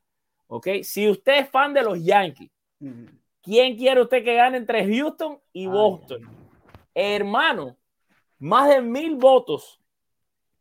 [0.47, 0.69] ¿Ok?
[0.83, 2.51] Si usted es fan de los Yankees.
[3.43, 6.23] ¿Quién quiere usted que gane entre Houston y Ay, Boston?
[6.95, 7.77] Hermano,
[8.39, 9.81] más de mil votos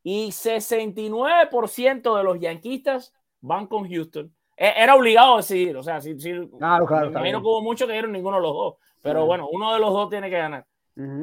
[0.03, 4.33] y 69% de los yanquistas van con Houston.
[4.57, 7.61] E- Era obligado a decidir, o sea, si, si- Claro, claro, me imagino que hubo
[7.61, 10.37] muchos que dieron ninguno de los dos, pero bueno, uno de los dos tiene que
[10.37, 10.65] ganar.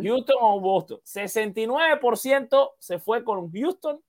[0.02, 1.00] Houston o Boston.
[1.04, 4.00] 69% se fue con Houston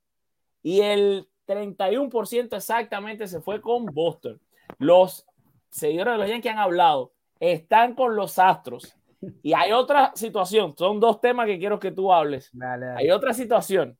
[0.63, 4.39] y el 31% exactamente se fue con Boston.
[4.79, 5.25] Los
[5.69, 8.95] seguidores de los Yankees han hablado, están con los Astros.
[9.41, 12.49] Y hay otra situación, son dos temas que quiero que tú hables.
[12.53, 13.01] Dale, dale.
[13.01, 13.97] Hay otra situación.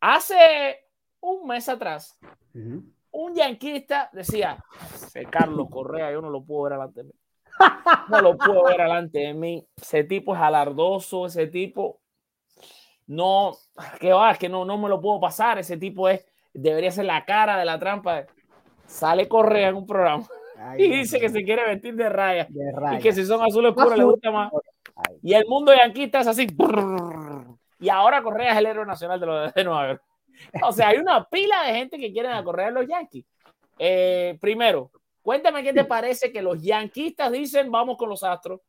[0.00, 0.84] Hace
[1.20, 2.18] un mes atrás,
[3.10, 4.62] un yanquista decía,
[4.94, 7.12] ese Carlos Correa, yo no lo puedo ver delante de mí.
[8.10, 9.66] No lo puedo ver delante de mí.
[9.76, 12.00] Ese tipo es alardoso, ese tipo
[13.06, 13.56] no,
[13.98, 15.58] que va, es que no, no me lo puedo pasar.
[15.58, 18.26] Ese tipo es, debería ser la cara de la trampa.
[18.86, 20.26] Sale Correa en un programa
[20.58, 23.72] Ay, y dice que se quiere vestir de raya De y que si son azules
[23.74, 24.52] puros le gusta más.
[24.94, 25.18] Ay.
[25.22, 26.46] Y el mundo yanquista es así.
[27.78, 30.02] Y ahora Correa es el héroe nacional de, los de Nueva York.
[30.62, 33.24] O sea, hay una pila de gente que quieren a Correa los Yankees.
[33.78, 34.90] Eh, primero,
[35.22, 38.60] cuéntame qué te parece que los yanquistas dicen vamos con los Astros.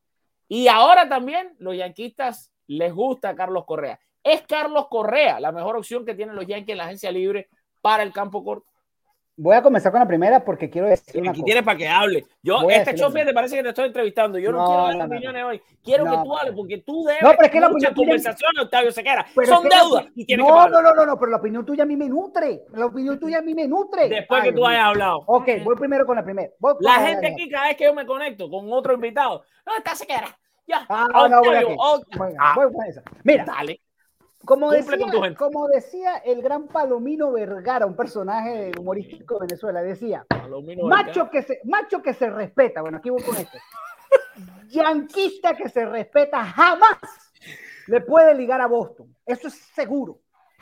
[0.48, 3.98] Y ahora también los yanquistas les gusta a Carlos Correa.
[4.22, 7.48] ¿Es Carlos Correa la mejor opción que tienen los Yankees en la agencia libre
[7.80, 8.66] para el campo corto?
[9.40, 11.44] Voy a comenzar con la primera porque quiero decir una Aquí cosa.
[11.46, 12.26] tienes para que hable.
[12.42, 14.36] Yo, Voy este chofer te parece que te estoy entrevistando.
[14.36, 15.62] Yo no, No, quiero dar no, no, opiniones hoy.
[15.84, 16.36] Quiero No, que tú no.
[16.38, 19.26] hables porque tú debes No, pero es que la mucha opinión conversación, Octavio Sequera.
[19.32, 21.36] Son es que la deudas y tienes que no, no, no, no, no, pero la
[21.36, 22.62] opinión tuya a mí me nutre.
[22.72, 24.08] La opinión tuya a mí me nutre.
[24.08, 25.22] Después Ay, que tú hayas hablado.
[25.26, 26.50] Ok, voy primero con la primera.
[26.58, 29.94] Voy La gente aquí, cada vez que yo me conecto con otro invitado, no, está
[29.94, 30.36] Sequera.
[30.66, 30.84] Ya.
[30.88, 31.76] Ah, no, no, voy Octavio, aquí.
[31.78, 32.26] Octavio.
[32.26, 33.02] Venga, voy con esa.
[33.22, 33.80] Mira, dale.
[34.48, 35.36] Como decía, con tu gente.
[35.36, 41.42] como decía el gran Palomino Vergara, un personaje humorístico de Venezuela, decía, Palomino macho que,
[41.42, 43.58] se, macho que se respeta, bueno, aquí voy con esto,
[44.70, 46.98] yanquista que se respeta jamás
[47.88, 50.20] le puede ligar a Boston, eso es seguro.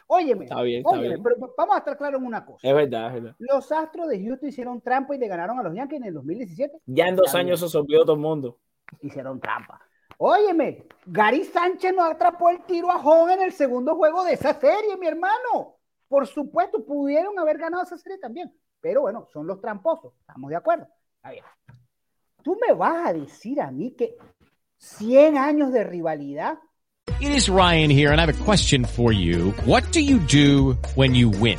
[0.09, 1.22] Óyeme, Está bien, está óyeme, bien.
[1.22, 2.68] pero vamos a estar claros en una cosa.
[2.68, 3.37] Es verdad, es verdad.
[3.40, 6.79] Los Astros de Houston hicieron trampa y le ganaron a los Yankees en el 2017.
[6.87, 8.57] Ya en dos años eso se olvidó todo el mundo.
[9.01, 9.81] Hicieron trampa.
[10.19, 14.55] Óyeme, Gary Sánchez no atrapó el tiro a Home en el segundo juego de esa
[14.55, 15.77] serie, mi hermano.
[16.09, 18.53] Por supuesto, pudieron haber ganado esa serie también.
[18.81, 20.14] Pero bueno, son los tramposos.
[20.21, 20.87] ¿Estamos de acuerdo?
[21.16, 21.45] Está bien.
[22.42, 24.16] Tú me vas a decir a mí que
[24.79, 26.59] 100 años de rivalidad.
[27.21, 29.53] It is Ryan here, and I have a question for you.
[29.64, 31.59] What do you do when you win?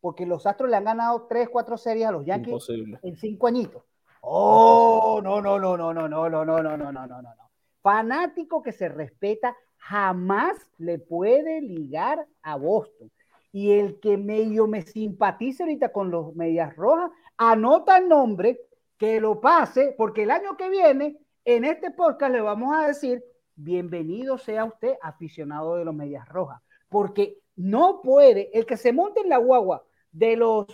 [0.00, 2.98] porque los Astros le han ganado 3, 4 series a los Yankees Imposible.
[3.02, 3.82] en 5 añitos.
[4.22, 7.50] Oh, no, no, no, no, no, no, no, no, no, no, no, no, no.
[7.82, 13.10] Fanático que se respeta jamás le puede ligar a Boston.
[13.52, 18.60] Y el que medio me simpatice ahorita con los Medias Rojas, anota el nombre,
[18.96, 23.24] que lo pase, porque el año que viene, en este podcast le vamos a decir,
[23.56, 29.20] bienvenido sea usted aficionado de los Medias Rojas, porque no puede, el que se monte
[29.20, 30.66] en la guagua de los,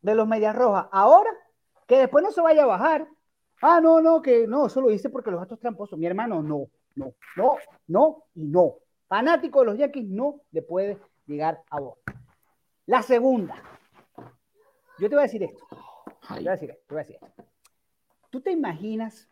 [0.00, 1.30] de los Medias Rojas ahora,
[1.86, 3.08] que después no se vaya a bajar.
[3.62, 5.98] Ah, no, no, que no, eso lo hice porque los gatos tramposos.
[5.98, 7.56] Mi hermano, no, no, no,
[7.86, 8.74] no y no.
[9.08, 11.98] Fanático de los Yankees no le puede llegar a vos.
[12.86, 13.62] La segunda.
[14.98, 15.64] Yo te voy a decir esto.
[16.28, 17.32] Te voy a decir te a.
[18.30, 19.30] ¿Tú te imaginas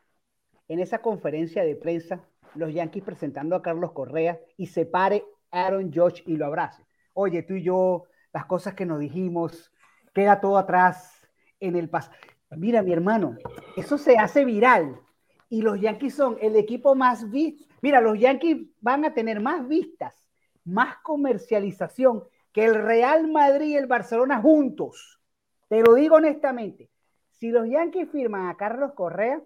[0.69, 2.25] en esa conferencia de prensa
[2.55, 6.85] los Yankees presentando a Carlos Correa y se pare Aaron Judge y lo abrace.
[7.13, 9.73] Oye, tú y yo, las cosas que nos dijimos,
[10.13, 12.17] queda todo atrás en el pasado.
[12.51, 13.37] Mira, mi hermano,
[13.77, 15.01] eso se hace viral
[15.49, 17.65] y los Yankees son el equipo más visto.
[17.81, 20.29] Mira, los Yankees van a tener más vistas,
[20.65, 25.21] más comercialización que el Real Madrid y el Barcelona juntos.
[25.69, 26.91] Te lo digo honestamente.
[27.31, 29.41] Si los Yankees firman a Carlos Correa,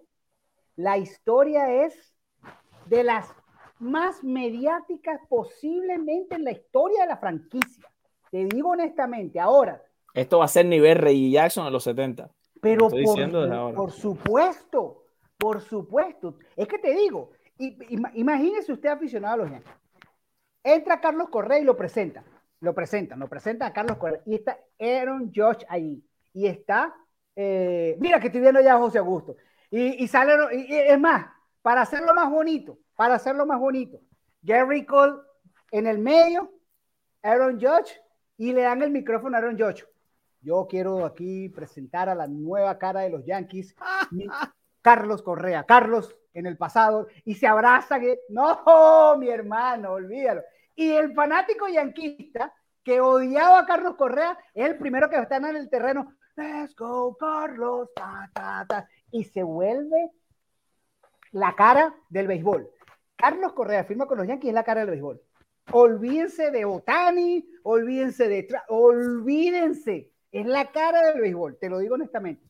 [0.77, 2.15] la historia es
[2.87, 3.29] de las
[3.79, 7.89] más mediáticas posiblemente en la historia de la franquicia.
[8.31, 9.83] Te digo honestamente, ahora.
[10.15, 12.31] Esto va a ser nivel Rey Jackson en los 70.
[12.61, 15.05] Pero por, por, supuesto,
[15.37, 16.39] por supuesto.
[16.57, 17.31] Es que te digo,
[18.15, 19.75] imagínese usted aficionado a los Yankees.
[20.65, 22.25] Entra Carlos Correa y lo presenta.
[22.61, 24.21] Lo presentan, lo presentan a Carlos Correa.
[24.27, 26.03] Y está Aaron Josh ahí.
[26.35, 26.95] Y está,
[27.37, 29.37] eh, mira que estoy viendo ya a José Augusto.
[29.71, 31.27] Y, y sale, y, es más,
[31.63, 34.01] para hacerlo más bonito, para hacerlo más bonito,
[34.43, 35.21] Gary Cole
[35.71, 36.51] en el medio,
[37.23, 38.01] Aaron Judge,
[38.39, 39.85] y le dan el micrófono a Aaron Judge.
[40.41, 43.77] Yo quiero aquí presentar a la nueva cara de los Yankees,
[44.83, 45.65] Carlos Correa.
[45.65, 50.43] Carlos en el pasado, y se abraza que, no, mi hermano, olvídalo.
[50.77, 55.47] Y el fanático yanquista que odiaba a Carlos Correa es el primero que está en
[55.47, 56.15] el terreno.
[56.37, 57.91] Let's go, Carlos.
[59.11, 60.13] Y se vuelve
[61.33, 62.71] la cara del béisbol.
[63.17, 65.21] Carlos Correa firma con los Yankees es la cara del béisbol.
[65.73, 68.49] Olvídense de Otani, olvídense de...
[68.69, 70.11] Olvídense.
[70.33, 72.47] Es la cara del béisbol, te lo digo honestamente.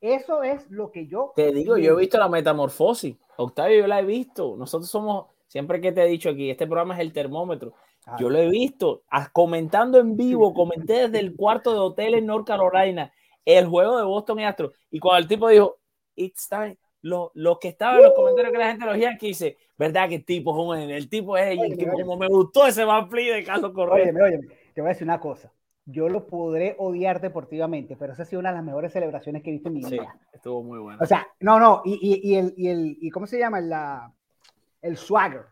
[0.00, 1.32] Eso es lo que yo...
[1.34, 3.16] Te digo, yo he visto la metamorfosis.
[3.36, 4.56] Octavio, yo la he visto.
[4.56, 7.74] Nosotros somos, siempre que te he dicho aquí, este programa es el termómetro.
[8.18, 9.02] Yo lo he visto,
[9.32, 13.12] comentando en vivo, comenté desde el cuarto de hotel en North Carolina
[13.44, 14.72] el juego de Boston y Astros.
[14.90, 15.78] Y cuando el tipo dijo,
[16.14, 20.08] it's time, lo, que estaba en los comentarios que la gente los Yankees dice, ¿verdad
[20.08, 23.44] que el tipo un, el tipo es el tipo, como me gustó ese Van de
[23.44, 24.10] Carlos Correa.
[24.10, 25.52] Oye, oye, te voy a decir una cosa.
[25.86, 29.50] Yo lo podré odiar deportivamente, pero esa ha sido una de las mejores celebraciones que
[29.50, 30.18] he visto en mi vida.
[30.20, 30.98] Sí, estuvo muy bueno.
[31.00, 33.60] O sea, no, no, y, y, y el, y el, y ¿cómo se llama?
[33.60, 34.12] La,
[34.82, 35.46] el swagger.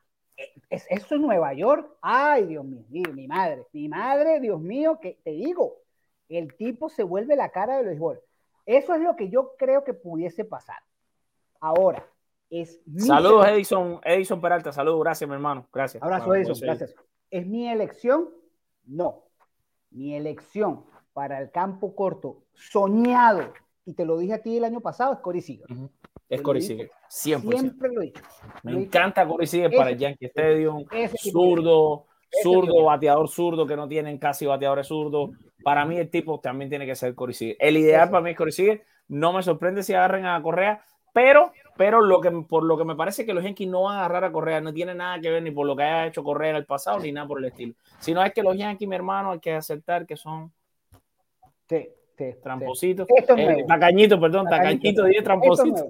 [0.69, 1.97] ¿Es eso en Nueva York?
[2.03, 5.77] Ay, Dios mío, mi madre, mi madre, Dios mío, que te digo,
[6.29, 8.21] el tipo se vuelve la cara del béisbol.
[8.67, 10.79] Eso es lo que yo creo que pudiese pasar.
[11.61, 12.07] Ahora,
[12.51, 14.73] es Saludos, Edison, Edison Peralta.
[14.73, 15.67] Saludos, gracias, mi hermano.
[15.73, 16.03] Gracias.
[16.03, 16.95] Abrazo, Edison, gracias.
[17.31, 18.29] ¿Es mi elección?
[18.85, 19.25] No.
[19.91, 23.53] Mi elección para el campo corto, soñado,
[23.87, 25.67] y te lo dije a ti el año pasado, es Corey Seager.
[26.29, 27.57] Es Corey Seager, siempre.
[27.59, 28.23] Siempre lo he dicho.
[28.63, 30.85] Me encanta Corey Seager para el Yankee Stadium.
[31.17, 32.05] Zurdo,
[32.43, 35.31] zurdo, bateador zurdo, que no tienen casi bateadores zurdos.
[35.65, 37.57] Para mí el tipo también tiene que ser Corey Seager.
[37.61, 38.85] El ideal para mí es Corey Seager.
[39.09, 40.85] No me sorprende si agarren a Correa,
[41.17, 44.01] pero, pero lo que, por lo que me parece que los Yankees no van a
[44.01, 46.51] agarrar a Correa, no tiene nada que ver ni por lo que haya hecho Correa
[46.51, 47.73] en el pasado, ni nada por el estilo.
[48.01, 50.53] Sino es que los Yankees, mi hermano, hay que aceptar que son
[51.71, 51.89] sí,
[52.43, 53.07] tramposito.
[53.09, 55.87] Eh, tacañito, perdón, tacañito, dije tramposito.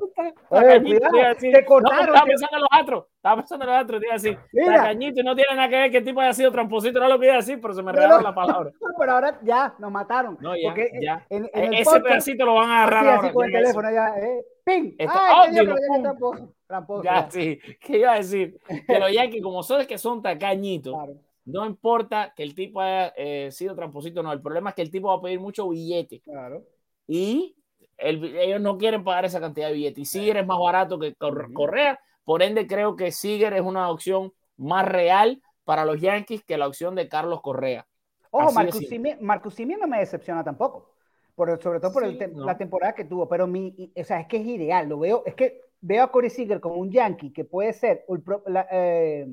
[0.48, 1.08] Tacañito,
[1.40, 2.06] te cortaron.
[2.06, 5.24] estaba pensando en los otros, estaba pensando en los otros, iba a decir, tacañito y
[5.24, 7.34] no tiene nada que ver que el tipo haya sido tramposito, no lo que iba
[7.34, 8.70] a decir, pero se me regalaron la palabra.
[8.98, 10.36] Pero ahora ya, nos mataron.
[10.40, 11.26] No, ya, ya.
[11.28, 13.32] En, en e, ese pedacito lo van a agarrar así, ahora.
[13.32, 14.96] con el teléfono, ya, eh, ¡ping!
[15.08, 16.54] ¡Ah, digo, tramposo!
[16.66, 17.02] Tramposo.
[17.04, 18.58] Ya, sí, ¿qué iba a decir?
[18.86, 21.14] Que los Yankees, como son que son tacañitos, claro.
[21.46, 24.90] No importa que el tipo haya eh, sido tramposito no, el problema es que el
[24.90, 26.20] tipo va a pedir mucho billete.
[26.20, 26.64] Claro.
[27.06, 27.56] Y
[27.98, 30.00] ellos no quieren pagar esa cantidad de billete.
[30.00, 34.32] Y Siger es más barato que Correa, por ende creo que Siger es una opción
[34.56, 37.86] más real para los Yankees que la opción de Carlos Correa.
[38.30, 40.90] Ojo, Marcus Simeon no me decepciona tampoco,
[41.34, 44.46] por, sobre todo por la temporada que tuvo, pero mi, o sea, es que es
[44.46, 48.04] ideal, lo veo, es que veo a Corey Seager como un Yankee que puede ser
[48.46, 49.28] la, eh,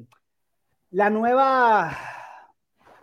[0.94, 1.98] la nueva,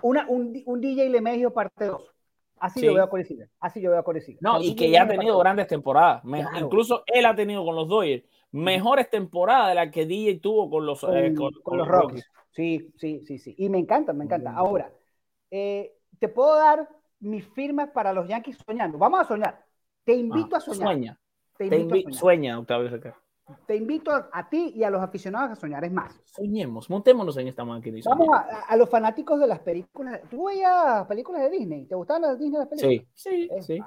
[0.03, 2.15] una, un, un DJ Lemegio parte 2.
[2.61, 3.49] Así yo veo a Corey Seager.
[3.59, 4.43] Así yo veo a Corey Seager.
[4.43, 6.23] No, y que ya ha tenido grandes temporadas.
[6.59, 10.85] Incluso él ha tenido con los Dodgers mejores temporadas de las que DJ tuvo con
[10.85, 12.29] los, eh, con, los Rockies.
[12.51, 13.55] Sí, sí, sí, sí.
[13.59, 14.53] Y me encanta, me encanta.
[14.55, 14.93] Ahora,
[15.51, 16.89] eh, te puedo dar
[17.21, 18.99] mis firmas para los Yankees soñando.
[18.99, 19.65] Vamos a soñar.
[20.05, 20.83] Te invito ah, a soñar.
[20.83, 21.21] Sueña.
[21.57, 22.15] Te invito a soñar.
[22.15, 22.91] Sueña, Octavio
[23.67, 25.85] te invito a, ti y a los aficionados a soñar.
[25.85, 27.99] Es más, soñemos, montémonos en esta máquina.
[28.05, 28.29] Vamos
[28.69, 30.21] a, los fanáticos de las películas.
[30.31, 31.87] ¿Tú veías películas de Disney?
[31.87, 33.07] ¿Te gustaban las Disney las películas?
[33.15, 33.79] Sí, sí, sí.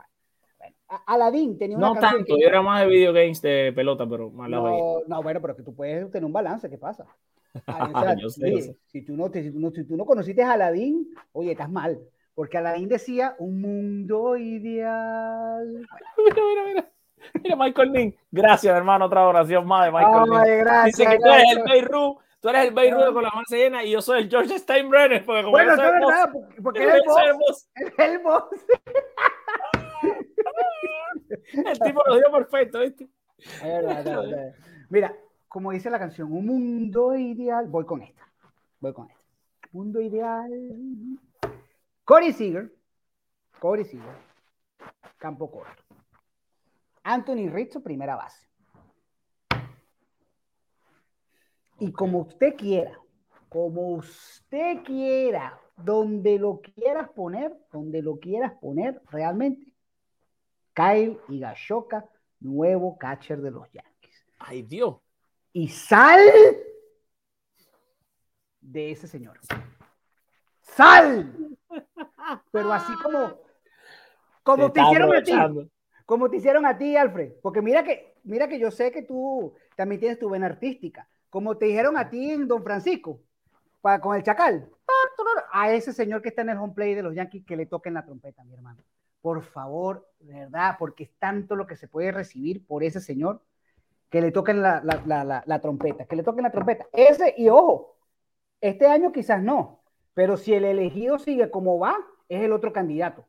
[1.08, 4.58] Aladdin tenía una No tanto, yo era más de videogames de pelota, pero más la
[4.58, 7.06] no, no, bueno, pero que tú puedes tener un balance, ¿qué pasa?
[8.88, 12.00] Si, tú no, si, tú no, si tú no conociste a Aladdin, oye, estás mal,
[12.34, 15.88] porque Aladdin decía un mundo ideal.
[16.18, 16.93] Mira, mira, mira.
[17.44, 18.12] Mira, Michael Ning.
[18.32, 19.06] Gracias, hermano.
[19.06, 22.18] Otra oración más de Michael Ay, Gracias, Dice que tú eres el Beirut.
[22.42, 25.24] tú eres el Bay Rudo con la mano llena y yo soy el George Steinbrenner.
[25.26, 26.30] Porque como Bueno, eso es verdad,
[26.62, 27.38] porque- yo es el boss.
[27.38, 27.70] boss.
[27.76, 28.44] Es el boss.
[31.54, 33.08] El tipo lo dio perfecto, ¿viste?
[33.38, 34.54] Es verdad, es verdad, es verdad.
[34.90, 35.16] Mira,
[35.48, 37.68] como dice la canción, un mundo ideal.
[37.68, 38.24] Voy con esta.
[38.80, 39.24] Voy con esta.
[39.72, 40.52] Mundo ideal.
[42.04, 42.72] Corey Seager.
[43.60, 44.16] Corey Seager.
[45.18, 45.83] Campo corto.
[47.04, 48.48] Anthony Rizzo, primera base.
[51.80, 52.98] Y como usted quiera,
[53.50, 59.68] como usted quiera, donde lo quieras poner, donde lo quieras poner, realmente,
[60.74, 64.26] Kyle Higashioka, nuevo catcher de los Yankees.
[64.40, 64.98] Ay, Dios.
[65.52, 66.20] Y sal
[68.60, 69.40] de ese señor.
[70.62, 71.58] ¡Sal!
[72.52, 73.40] Pero así como,
[74.44, 75.32] como te, hicieron a ti.
[76.06, 77.34] Como te hicieron a ti, Alfred.
[77.42, 81.08] Porque mira que, mira que yo sé que tú también tienes tu vena artística.
[81.30, 83.20] Como te dijeron a ti en Don Francisco,
[84.02, 84.70] con el chacal.
[85.52, 87.94] A ese señor que está en el home play de los Yankees que le toquen
[87.94, 88.84] la trompeta, mi hermano.
[89.22, 93.42] Por favor, verdad, porque es tanto lo que se puede recibir por ese señor
[94.10, 94.82] que le toquen la-
[95.46, 96.86] la trompeta, que le toquen la trompeta.
[96.94, 97.96] Ese, y ojo,
[98.62, 99.82] este año quizás no,
[100.14, 101.96] pero si el elegido sigue como va,
[102.30, 103.26] es el otro candidato.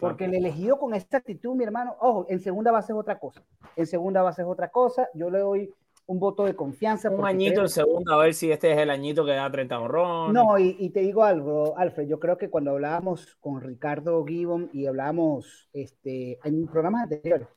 [0.00, 3.42] Porque el elegido con esta actitud, mi hermano, ojo, en segunda base es otra cosa.
[3.76, 5.08] En segunda base es otra cosa.
[5.14, 5.74] Yo le doy
[6.06, 7.10] un voto de confianza.
[7.10, 9.78] Un añito creo- en segunda, a ver si este es el añito que da 30
[9.78, 10.32] honrones.
[10.34, 14.70] No, y, y te digo algo, Alfred, yo creo que cuando hablábamos con Ricardo Gibbon
[14.72, 17.48] y hablábamos este, en programas anteriores,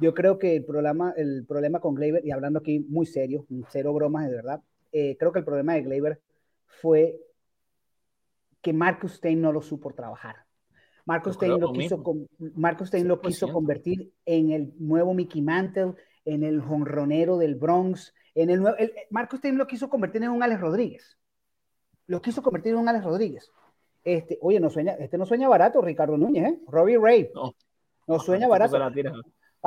[0.00, 3.92] yo creo que el problema, el problema con Gleyber, y hablando aquí muy serio, cero
[3.94, 4.60] bromas de verdad,
[4.92, 6.20] eh, creo que el problema de Gleyber
[6.66, 7.16] fue
[8.60, 10.36] que Marcus Stein no lo supo trabajar.
[11.04, 12.28] Creo Stein lo quiso, con-
[12.88, 13.52] Stein lo quiso 100%.
[13.52, 15.94] convertir en el nuevo Mickey Mantle,
[16.24, 20.30] en el jonronero del Bronx, en el nuevo, el- Marcus Stein lo quiso convertir en
[20.30, 21.18] un Alex Rodríguez.
[22.06, 23.50] Lo quiso convertir en un Alex Rodríguez.
[24.02, 26.58] Este, oye, no sueña, este no sueña barato, Ricardo Núñez, ¿eh?
[26.68, 27.30] Robbie Ray.
[27.34, 27.54] No.
[28.06, 28.76] No sueña Este barato.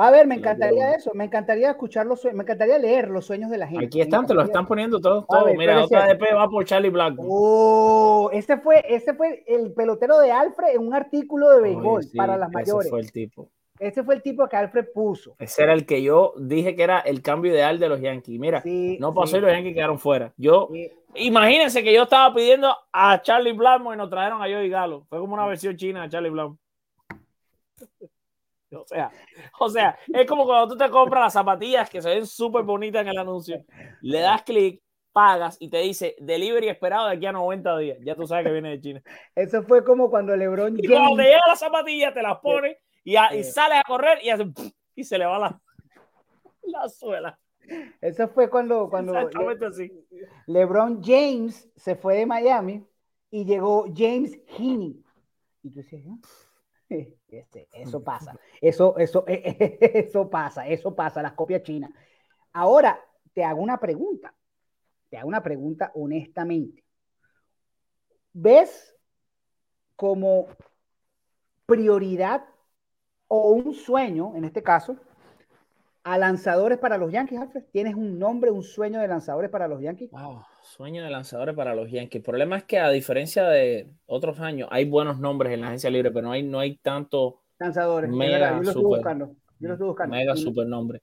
[0.00, 3.50] A ver, me encantaría eso, me encantaría escuchar los sueños, me encantaría leer los sueños
[3.50, 3.86] de la gente.
[3.86, 5.26] Aquí están, te lo están poniendo todos.
[5.26, 5.52] Todo.
[5.54, 7.26] Mira, otra DP va por Charlie Blackmon.
[7.28, 12.16] Oh, ese fue, ese fue el pelotero de Alfred en un artículo de béisbol sí,
[12.16, 12.90] para las ese mayores.
[12.90, 13.50] fue el tipo.
[13.80, 15.34] Ese fue el tipo que Alfred puso.
[15.36, 18.38] Ese era el que yo dije que era el cambio ideal de los Yankees.
[18.38, 19.38] Mira, Sí, no pasó sí.
[19.38, 20.32] y los Yankees quedaron fuera.
[20.36, 20.68] Yo,
[21.16, 25.06] imagínense que yo estaba pidiendo a Charlie Blackmon y nos trajeron a Joey Galo.
[25.08, 26.56] Fue como una versión china de Charlie Blackmon.
[28.70, 29.10] O sea,
[29.58, 33.02] o sea, es como cuando tú te compras las zapatillas que se ven súper bonitas
[33.02, 33.64] en el anuncio,
[34.02, 37.98] le das clic, pagas y te dice delivery esperado de aquí a 90 días.
[38.02, 39.02] Ya tú sabes que viene de China.
[39.34, 41.26] Eso fue como cuando LeBron Y cuando te James.
[41.26, 44.46] llega la zapatilla, te las pones y, a- y sales a correr y, hace
[44.94, 45.60] y se le va la,
[46.64, 47.38] la suela.
[48.00, 49.92] Eso fue cuando, cuando Exactamente así.
[50.46, 52.84] LeBron James se fue de Miami
[53.30, 55.02] y llegó James Heaney.
[55.62, 56.04] Y tú "Ah, este,
[57.72, 61.90] eso pasa, eso, eso, eso pasa, eso pasa, las copias chinas.
[62.52, 62.98] Ahora,
[63.32, 64.34] te hago una pregunta,
[65.10, 66.84] te hago una pregunta honestamente.
[68.32, 68.94] ¿Ves
[69.96, 70.46] como
[71.66, 72.44] prioridad
[73.26, 74.96] o un sueño, en este caso,
[76.04, 77.64] a lanzadores para los Yankees, Alfred?
[77.72, 80.10] ¿Tienes un nombre, un sueño de lanzadores para los Yankees?
[80.10, 82.20] Wow, sueño de lanzadores para los Yankees.
[82.20, 85.90] El problema es que a diferencia de otros años, hay buenos nombres en la agencia
[85.90, 89.26] libre, pero no hay, no hay tanto Lanzadores, es Mega yo lo estoy buscando.
[89.58, 90.14] Yo lo estoy buscando.
[90.16, 91.02] mega Y- super nombre.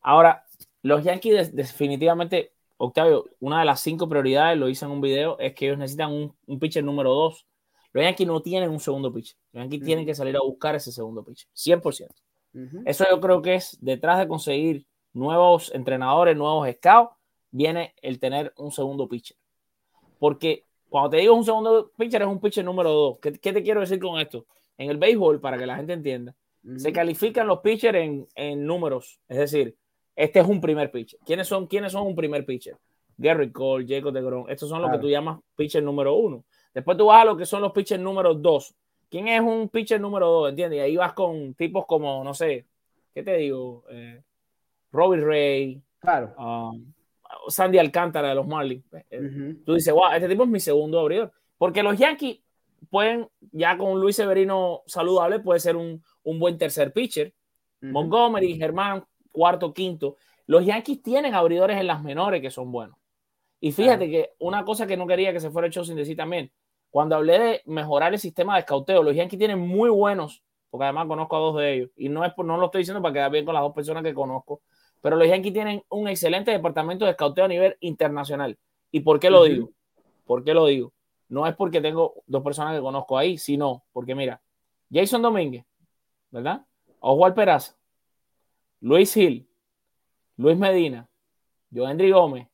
[0.00, 0.44] Ahora,
[0.82, 5.54] los Yankees definitivamente, Octavio, una de las cinco prioridades, lo hice en un video, es
[5.54, 7.46] que ellos necesitan un, un pitcher número dos.
[7.92, 9.36] Los Yankees no tienen un segundo pitcher.
[9.52, 9.86] Los Yankees Ujú.
[9.86, 12.08] tienen que salir a buscar ese segundo pitcher, 100%.
[12.54, 12.82] Ujú.
[12.84, 17.12] Eso yo creo que es detrás de conseguir nuevos entrenadores, nuevos scouts,
[17.50, 19.36] viene el tener un segundo pitcher.
[20.18, 23.18] Porque cuando te digo un segundo pitcher, es un pitcher número dos.
[23.20, 24.46] ¿Qué, qué te quiero decir con esto?
[24.76, 26.34] En el béisbol, para que la gente entienda,
[26.76, 29.20] se califican los pitchers en, en números.
[29.28, 29.76] Es decir,
[30.14, 31.18] este es un primer pitcher.
[31.24, 32.76] ¿Quiénes son, ¿Quiénes son un primer pitcher?
[33.16, 34.48] Gary Cole, Jacob DeGrom.
[34.48, 36.44] Estos son los que tú llamas pitcher número uno.
[36.72, 38.74] Después tú vas a lo que son los pitchers número dos.
[39.10, 40.50] ¿Quién es un pitcher número dos?
[40.50, 40.78] ¿Entiendes?
[40.78, 42.66] Y ahí vas con tipos como, no sé,
[43.14, 43.84] ¿qué te digo?
[43.90, 44.22] Eh,
[44.92, 46.32] Robbie Ray, Claro.
[46.38, 46.92] um,
[47.48, 48.84] Sandy Alcántara de los Marlins.
[49.10, 49.64] Eh, Ujú.
[49.64, 51.32] Tú dices, wow, este tipo es mi segundo abridor.
[51.56, 52.40] Porque los Yankees
[52.90, 57.34] pueden, ya con Luis Severino saludable, puede ser un, un buen tercer pitcher.
[57.80, 60.16] Montgomery, Germán, cuarto, quinto.
[60.46, 62.96] Los Yankees tienen abridores en las menores que son buenos.
[63.60, 66.50] Y fíjate que una cosa que no quería que se fuera hecho sin decir también,
[66.90, 71.06] cuando hablé de mejorar el sistema de escauteo, los Yankees tienen muy buenos, porque además
[71.06, 73.30] conozco a dos de ellos, y no, es por, no lo estoy diciendo para quedar
[73.30, 74.62] bien con las dos personas que conozco,
[75.00, 78.58] pero los Yankees tienen un excelente departamento de escauteo a nivel internacional.
[78.90, 79.70] ¿Y por qué lo digo?
[80.24, 80.92] ¿Por qué lo digo?
[81.28, 84.40] No es porque tengo dos personas que conozco ahí, sino porque mira,
[84.92, 85.64] Jason Domínguez,
[86.30, 86.64] ¿verdad?
[87.00, 87.76] Oswald Peraza,
[88.80, 89.46] Luis Gil,
[90.36, 91.08] Luis Medina,
[91.74, 92.48] Joendry Gómez,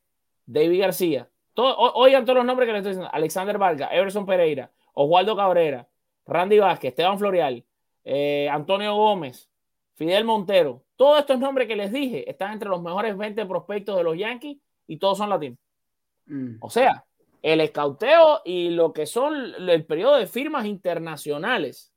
[0.45, 1.29] David García.
[1.53, 3.09] todo- oigan todos los nombres que les estoy diciendo.
[3.13, 5.87] Alexander Vargas, Everson Pereira, Oswaldo Cabrera,
[6.25, 7.63] Randy Vázquez, Esteban Florial,
[8.03, 9.49] eh, Antonio Gómez,
[9.95, 10.83] Fidel Montero.
[10.95, 14.57] Todos estos nombres que les dije están entre los mejores 20 prospectos de los Yankees
[14.87, 15.57] y todos son latinos.
[16.27, 16.55] Mm.
[16.59, 17.03] O sea,
[17.41, 21.93] el escauteo y lo que son el periodo de firmas internacionales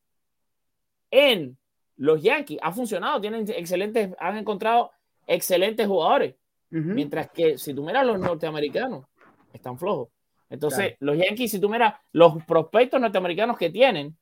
[1.10, 1.56] en
[1.96, 3.20] los Yankees ha funcionado.
[3.20, 4.90] Tienen excelentes, han encontrado
[5.26, 6.34] excelentes jugadores.
[6.70, 9.06] Mientras que si tú miras los norteamericanos,
[9.54, 10.10] están flojos.
[10.50, 10.96] Entonces, Claro.
[11.00, 14.14] los Yankees, si tú miras los prospectos norteamericanos que tienen,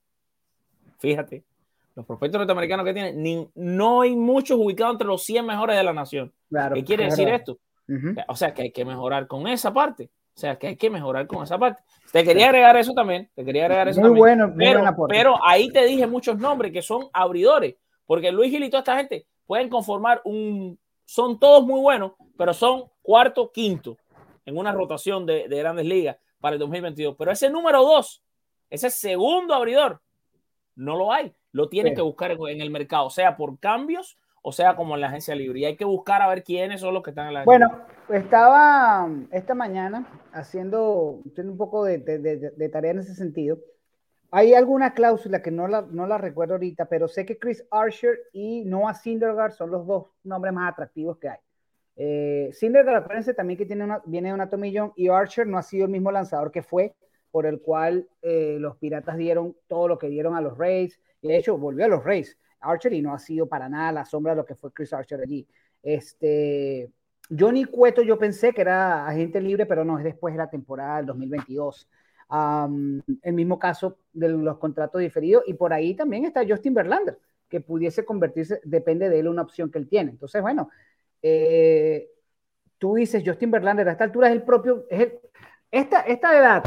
[0.98, 1.42] fíjate,
[1.96, 5.82] los prospectos norteamericanos que tienen, ni- no hay muchos ubicados entre los 100 mejores de
[5.82, 6.32] la nación.
[6.48, 7.58] Claro, ¿Qué quiere decir esto?
[8.28, 10.10] O sea, que hay que mejorar con esa parte.
[10.36, 11.82] O sea, que hay que mejorar con esa parte.
[12.12, 13.30] Te quería agregar eso también.
[13.34, 14.20] Te quería agregar eso Muy también.
[14.22, 17.76] bueno, muy pero, buen pero ahí te dije muchos nombres que son abridores.
[18.04, 20.78] Porque Luis Gil y toda esta gente pueden conformar un.
[21.06, 23.96] Son todos muy buenos, pero son cuarto, quinto
[24.44, 27.14] en una rotación de, de grandes ligas para el 2022.
[27.16, 28.22] Pero ese número dos,
[28.68, 30.02] ese segundo abridor,
[30.74, 31.32] no lo hay.
[31.56, 31.96] Lo tienes Sí.
[31.96, 35.34] que buscar en, en el mercado, sea por cambios o sea como en la agencia
[35.34, 35.58] libre.
[35.60, 37.84] Y hay que buscar a ver quiénes son los que están en la agencia Bueno,
[38.16, 43.58] estaba esta mañana haciendo, haciendo un poco de, de- de- de tarea en ese sentido.
[44.30, 48.18] Hay alguna cláusula que no la, no la recuerdo ahorita, pero sé que Chris Archer
[48.32, 51.38] y Noah Syndergaard son los dos nombres más atractivos que hay.
[51.96, 55.62] Eh, Syndergaard, acuérdense también que tiene una, viene de una tomillón y Archer no ha
[55.62, 56.94] sido el mismo lanzador que fue,
[57.30, 61.00] por el cual eh, los Piratas dieron todo lo que dieron a los Rays.
[61.26, 62.36] De hecho, volvió a los Rays.
[62.60, 65.20] Archer y no ha sido para nada la sombra de lo que fue Chris Archer
[65.20, 65.46] allí.
[65.82, 66.90] Este,
[67.36, 70.98] Johnny Cueto yo pensé que era agente libre, pero no, es después de la temporada
[70.98, 71.88] del 2022.
[72.28, 77.18] Um, el mismo caso de los contratos diferidos y por ahí también está Justin Verlander,
[77.48, 80.10] que pudiese convertirse, depende de él una opción que él tiene.
[80.10, 80.70] Entonces, bueno,
[81.22, 82.08] eh,
[82.78, 85.12] tú dices Justin Verlander a esta altura es el propio, es
[85.70, 86.64] esta, esta edad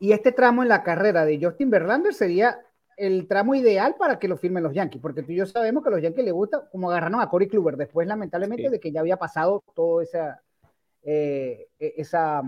[0.00, 2.58] y este tramo en la carrera de Justin Verlander sería
[2.96, 5.88] el tramo ideal para que lo firmen los Yankees, porque tú y yo sabemos que
[5.88, 8.68] a los Yankees les gusta, como agarraron a Corey Kluber después, lamentablemente, Sí.
[8.70, 10.42] de que ya había pasado toda esa,
[11.02, 12.42] eh, esa,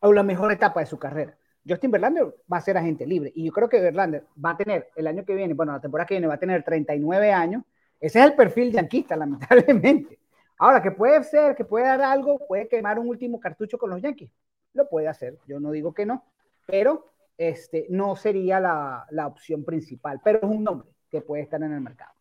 [0.00, 1.36] o la mejor etapa de su carrera.
[1.68, 4.88] Justin Verlander va a ser agente libre, y yo creo que Verlander va a tener
[4.96, 7.62] el año que viene, bueno, la temporada que viene va a tener 39 años,
[8.00, 10.18] ese es el perfil yanquista, lamentablemente.
[10.58, 14.00] Ahora, que puede ser, que puede dar algo, puede quemar un último cartucho con los
[14.00, 14.30] Yankees,
[14.74, 16.24] lo puede hacer, yo no digo que no,
[16.66, 17.06] pero
[17.38, 21.72] este, no sería la, la opción principal, pero es un nombre que puede estar en
[21.72, 22.12] el mercado.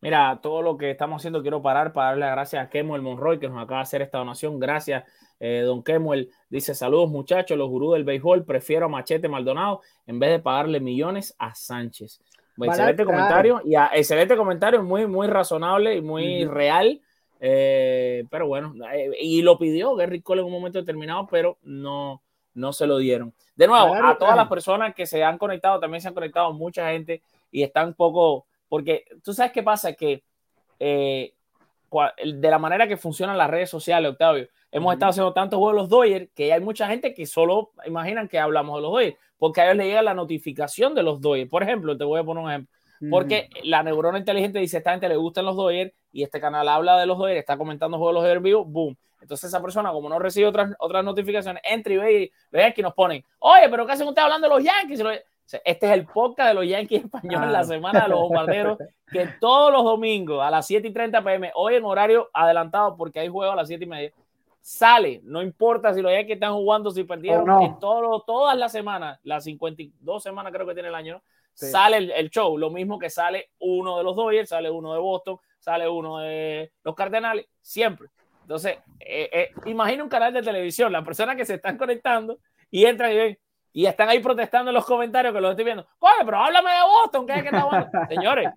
[0.00, 3.38] Mira, todo lo que estamos haciendo, quiero parar para darle las gracias a Kemuel Monroy,
[3.38, 4.58] que nos acaba de hacer esta donación.
[4.58, 5.04] Gracias,
[5.38, 6.28] eh, don Kemuel.
[6.50, 8.44] Dice: Saludos, muchachos, los gurús del béisbol.
[8.44, 12.20] Prefiero a Machete Maldonado en vez de pagarle millones a Sánchez.
[12.56, 13.16] Vale, excelente claro.
[13.16, 17.00] comentario, y a- excelente comentario, muy, muy razonable y muy real.
[17.38, 22.22] eh, pero bueno, eh, y lo pidió Gary Cole en un momento determinado, pero no,
[22.54, 23.34] no se lo dieron.
[23.56, 24.36] De nuevo, Claro, a todas claro.
[24.36, 27.94] las personas que se han conectado, también se han conectado mucha gente y están un
[27.94, 30.22] poco, porque tú sabes qué pasa, que
[30.78, 31.34] eh,
[32.24, 34.92] de la manera que funcionan las redes sociales, Octavio, hemos Ujú.
[34.94, 38.38] estado haciendo tantos juegos de los Dodgers que hay mucha gente que solo imaginan que
[38.38, 41.50] hablamos de los Dodgers, porque a ellos les llega la notificación de los Dodgers.
[41.50, 42.72] Por ejemplo, te voy a poner un ejemplo.
[43.10, 46.96] Porque la neurona inteligente dice, esta gente le gustan los Dodgers y este canal habla
[47.00, 48.96] de los Dodgers, está comentando juegos de los Dodgers en vivo, boom.
[49.22, 52.82] Entonces esa persona, como no recibe otras, otras notificaciones, entra y ve y los Yankees
[52.82, 55.00] nos ponen, oye, pero ¿qué hacen ustedes hablando de los Yankees?
[55.64, 57.64] Este es el podcast de los Yankees españoles, la Claro.
[57.66, 58.78] semana de los bombarderos,
[59.10, 63.20] que todos los domingos a las 7 y 30 pm, hoy en horario adelantado, porque
[63.20, 64.12] hay juego a las 7 y media,
[64.60, 68.00] sale, no importa si los Yankees están jugando, si perdieron, O no.
[68.00, 71.22] los- todas las semanas, las 52 semanas creo que tiene el año, ¿no?
[71.54, 71.66] Sí.
[71.66, 74.98] sale el, el show, lo mismo que sale uno de los Dodgers, sale uno de
[75.00, 78.08] Boston, sale uno de los Cardenales, siempre.
[78.42, 82.38] Entonces, eh, eh, imagina un canal de televisión, las personas que se están conectando
[82.70, 83.38] y entran y ven,
[83.72, 85.86] y están ahí protestando en los comentarios que los estoy viendo.
[85.98, 87.90] Oye, pero háblame de Boston, que es que está bueno.
[88.08, 88.50] Señores,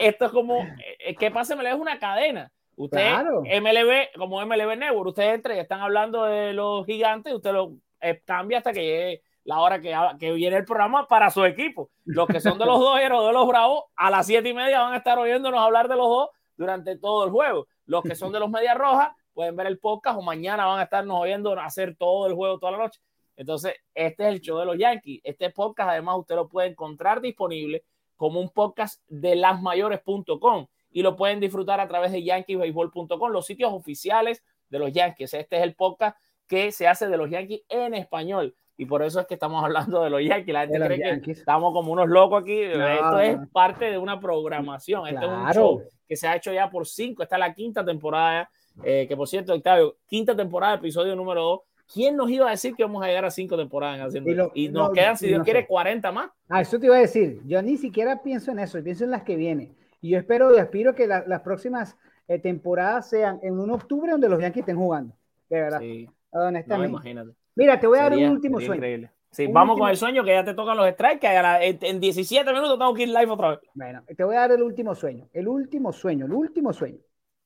[0.00, 0.58] esto es como,
[0.98, 2.50] eh, que pase MLB es una cadena.
[2.74, 3.42] Usted, Claro.
[3.42, 8.22] MLB, como MLB Network, usted entra y están hablando de los gigantes, usted lo eh,
[8.24, 11.90] cambia hasta que llegue la hora que, que viene el programa para su equipo.
[12.04, 14.80] Los que son de los Dodgers o de los Bravos, a las siete y media
[14.80, 17.66] van a estar oyéndonos hablar de los dos durante todo el juego.
[17.84, 20.84] Los que son de los Medias Rojas pueden ver el podcast o mañana van a
[20.84, 23.00] estarnos oyendo hacer todo el juego toda la noche.
[23.36, 25.20] Entonces, este es el show de los Yankees.
[25.24, 27.84] Este podcast, además, usted lo puede encontrar disponible
[28.16, 33.72] como un podcast de lasmayores.com y lo pueden disfrutar a través de yankeesbaseball.com, los sitios
[33.72, 35.34] oficiales de los Yankees.
[35.34, 36.16] Este es el podcast
[36.46, 38.54] que se hace de los Yankees en español.
[38.76, 40.52] Y por eso es que estamos hablando de los Yankees.
[40.52, 41.38] La gente cree que Yankees.
[41.38, 42.62] estamos como unos locos aquí.
[42.74, 45.06] No, Esto es parte de una programación.
[45.06, 45.54] Este es un Claro.
[45.54, 47.22] show que se ha hecho ya por cinco.
[47.22, 48.50] Esta es la quinta temporada.
[48.84, 51.60] Eh, que por cierto, Octavio, quinta temporada, episodio número dos.
[51.92, 54.34] ¿Quién nos iba a decir que vamos a llegar a cinco temporadas en haciendo Y
[54.34, 54.50] lo-?
[54.54, 55.66] Y nos no, quedan, si Dios no quiere, sé.
[55.66, 56.30] 40 más.
[56.48, 57.40] Ah, eso te iba a decir.
[57.44, 59.76] Yo ni siquiera pienso en eso, pienso en las que vienen.
[60.00, 61.96] Y yo espero y aspiro que la- las próximas
[62.28, 65.14] eh, temporadas sean en un octubre donde los Yankees estén jugando.
[65.50, 66.88] De verdad, Sí, no, honestamente.
[66.90, 67.30] imagínate.
[67.56, 68.74] Mira, te voy a dar Sería- un último sueño.
[68.76, 69.10] increíble.
[69.30, 72.00] Sí, Un vamos último- con el sueño que ya te tocan los strikes, en, en
[72.00, 73.58] 17 minutos tengo que ir live otra vez.
[73.74, 75.28] Bueno, te voy a dar el último sueño.
[75.32, 76.98] El último sueño, el último sueño.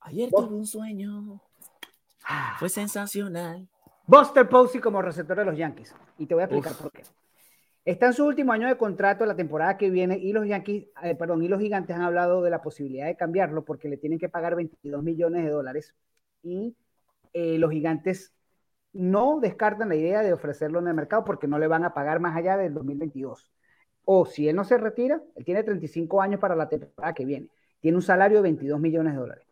[0.07, 1.41] Ayer tuve un sueño,
[2.59, 3.69] fue sensacional.
[4.07, 5.95] Buster Posey como receptor de los Yankees.
[6.17, 6.83] Y te voy a explicar Uf.
[6.83, 7.03] por qué.
[7.85, 11.15] Está en su último año de contrato la temporada que viene y los Yankees, eh,
[11.17, 14.29] perdón, y los gigantes han hablado de la posibilidad de cambiarlo porque le tienen que
[14.29, 15.95] pagar 22 millones de dólares
[16.43, 16.77] y
[17.33, 18.33] eh, los gigantes
[18.93, 22.19] no descartan la idea de ofrecerlo en el mercado porque no le van a pagar
[22.21, 23.53] más allá del 2022.
[24.05, 27.49] O si él no se retira, él tiene 35 años para la temporada que viene.
[27.81, 29.46] Tiene un salario de 22 millones de dólares.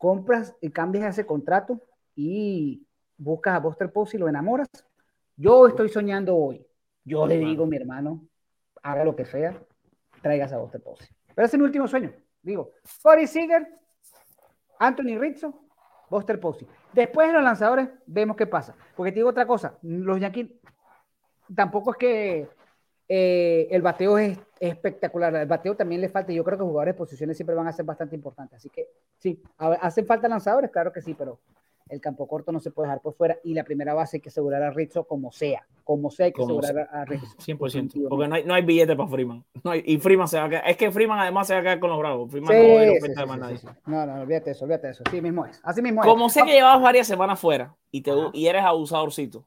[0.00, 1.78] Compras y cambias ese contrato
[2.16, 2.86] y
[3.18, 4.66] buscas a Buster Posey y lo enamoras.
[5.36, 6.66] Yo estoy soñando hoy.
[7.04, 8.26] Yo le digo, mi hermano,
[8.82, 9.62] haga lo que sea,
[10.22, 11.06] traigas a Buster Posey.
[11.34, 12.14] Pero ese es mi último sueño.
[12.40, 12.72] Digo,
[13.02, 13.68] Corey Seager,
[14.78, 15.66] Anthony Rizzo,
[16.08, 16.66] Buster Posey.
[16.94, 18.74] Después de los lanzadores, vemos qué pasa.
[18.96, 20.50] Porque te digo otra cosa, los Yankees
[21.54, 22.48] tampoco es que
[23.12, 25.34] eh, el bateo es, es espectacular.
[25.34, 26.32] El bateo también le falta.
[26.32, 28.58] Yo creo que jugadores de posiciones siempre van a ser bastante importantes.
[28.58, 28.86] Así que
[29.18, 31.40] sí, hacen falta lanzadores, claro que sí, pero
[31.88, 33.36] el campo corto no se puede dejar por fuera.
[33.42, 35.66] Y la primera base hay que asegurar a Rizzo como sea.
[35.82, 37.26] Como sea, hay que Como asegurar a, a Rizzo.
[37.38, 38.08] 100%.
[38.08, 39.44] Porque no hay, no hay billete para Freeman.
[39.64, 40.68] No hay- y Freeman se va a quedar.
[40.70, 42.30] Es que Freeman además se va a quedar con los bravos.
[42.30, 43.58] Freeman Sí, no va a ir sí, sí, más nadie.
[43.86, 45.02] No, no, olvídate eso, olvídate eso.
[45.10, 45.60] Sí, mismo es.
[45.64, 46.08] Así mismo es.
[46.08, 48.30] Como sé que llevabas varias semanas fuera y, te, Ajá.
[48.34, 49.44] y eres abusadorcito,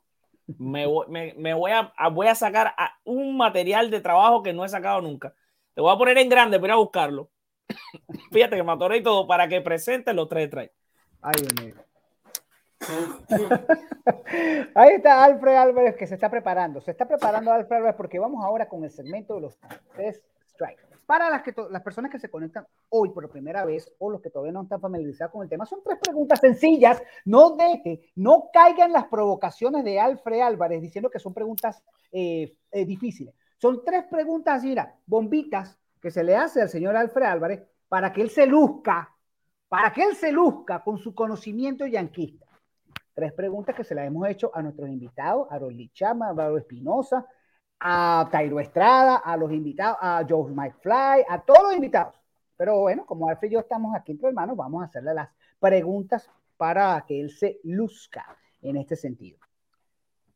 [0.48, 2.74] me voy, me, me voy, a, voy a sacar
[3.04, 5.34] un material de trabajo que no he sacado nunca.
[5.74, 7.30] Te voy a poner en grande, voy a buscarlo.
[8.32, 10.76] Fíjate que me atoré y todo para que presentes los tres strikes.
[11.22, 11.76] Ay, Dios mío.
[14.76, 16.82] Ahí está Alfred Álvarez que se está preparando.
[16.82, 19.58] Se está preparando Alfred Álvarez porque vamos ahora con el segmento de los
[19.96, 20.93] tres strikes.
[21.06, 24.30] Para las, que las personas que se conectan hoy por primera vez o los que
[24.30, 27.02] todavía no están familiarizados con el tema, son tres preguntas sencillas.
[27.26, 32.86] No deje, no caigan las provocaciones de Alfred Álvarez diciendo que son preguntas eh, eh,
[32.86, 33.36] difíciles.
[33.58, 38.22] Son tres preguntas, mira, bombitas que se le hace al señor Alfred Álvarez para que
[38.22, 39.14] él se luzca,
[39.70, 42.46] para que él se luzca con su conocimiento yanquista.
[43.14, 46.58] Tres preguntas que se las hemos hecho a nuestros invitados, a Rolly Chama, a Pablo
[46.58, 47.26] Espinosa,
[47.86, 52.16] a Tairo Estrada, a los invitados, a Joe McFly, a todos los invitados.
[52.56, 55.30] Pero bueno, como Alfred y yo estamos aquí entre hermanos, vamos a hacerle las
[55.60, 58.26] preguntas para que él se luzca
[58.62, 59.38] en este sentido.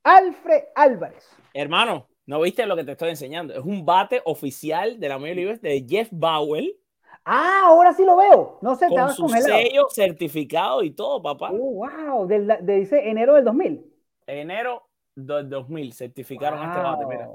[0.03, 1.25] Alfred Álvarez.
[1.53, 3.53] Hermano, ¿no viste lo que te estoy enseñando?
[3.53, 6.77] Es un bate oficial de la Major League de Jeff Bowell
[7.29, 8.57] Ah, ahora sí lo veo.
[8.61, 9.59] No sé, con su congelado.
[9.59, 11.51] sello certificado y todo, papá.
[11.51, 13.85] Oh, wow, del, de, dice enero del 2000.
[14.27, 14.86] Enero
[15.17, 17.05] del 2000 certificaron este bate.
[17.05, 17.27] Mira,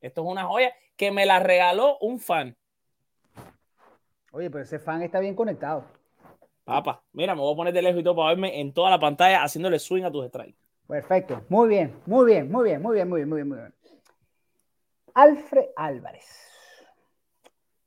[0.00, 2.56] esto es una joya que me la regaló un fan.
[4.32, 5.84] Oye, pero ese fan está bien conectado.
[6.64, 8.98] Papá, mira, me voy a poner de lejos y todo para verme en toda la
[8.98, 10.58] pantalla haciéndole swing a tus strikes.
[10.88, 11.44] Perfecto.
[11.48, 13.74] Muy bien, muy bien, muy bien, muy bien, muy bien, muy bien, muy bien.
[15.14, 16.26] Alfred Álvarez.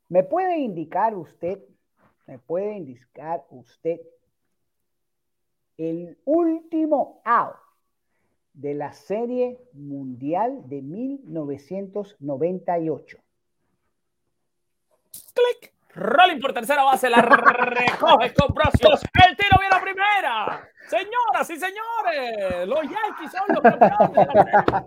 [0.08, 1.60] ¿Me puede indicar usted,
[2.26, 4.00] me puede indicar usted
[5.76, 7.69] el último out
[8.52, 13.16] de la Serie Mundial de 1998?
[15.34, 15.72] Clic.
[15.92, 19.02] Rolling por tercera base, la recoge con Brosius.
[19.26, 20.68] El tiro viene a primera.
[20.88, 24.12] Señoras y señores, los Yankees son los campeones.
[24.12, 24.84] de la serie.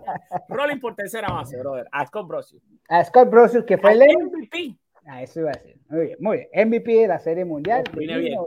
[0.48, 1.86] Rolling por tercera base, brother.
[1.92, 2.62] A Scott Brosius.
[2.88, 4.78] A Scott Brosius, que fue el MVP.
[5.06, 5.76] Ah, eso iba a decir.
[5.88, 6.48] Muy bien, muy bien.
[6.68, 7.84] MVP de la Serie Mundial.
[7.84, 8.38] de Vine bien.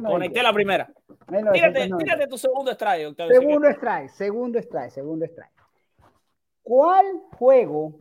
[0.00, 0.12] 1998.
[0.12, 0.92] Conecté la primera.
[1.26, 1.96] Tírate, 1998.
[1.98, 3.40] tírate tu segundo strike, Octavio.
[3.40, 5.62] Segundo strike, segundo strike, segundo strike.
[6.62, 7.06] ¿Cuál
[7.38, 7.98] juego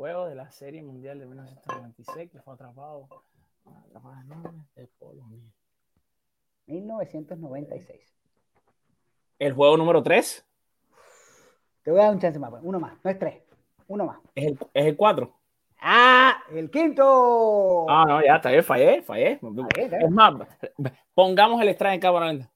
[0.00, 3.06] Juego de la Serie Mundial de 1996 que fue atrapado.
[4.74, 5.52] De Polo Nil.
[6.64, 8.00] 1996.
[9.38, 10.46] El juego número 3
[11.82, 13.42] Te voy a dar un chance más, pues, uno más, no es tres,
[13.88, 14.18] uno más.
[14.34, 15.34] es el, es el 4.
[15.82, 16.44] ¡Ah!
[16.50, 17.84] ¡El quinto!
[17.90, 19.38] Ah, no, ya está bien, fallé, fallé.
[19.76, 19.98] Ahí está.
[19.98, 20.32] Es más,
[21.12, 22.50] pongamos el strike en cámara lenta.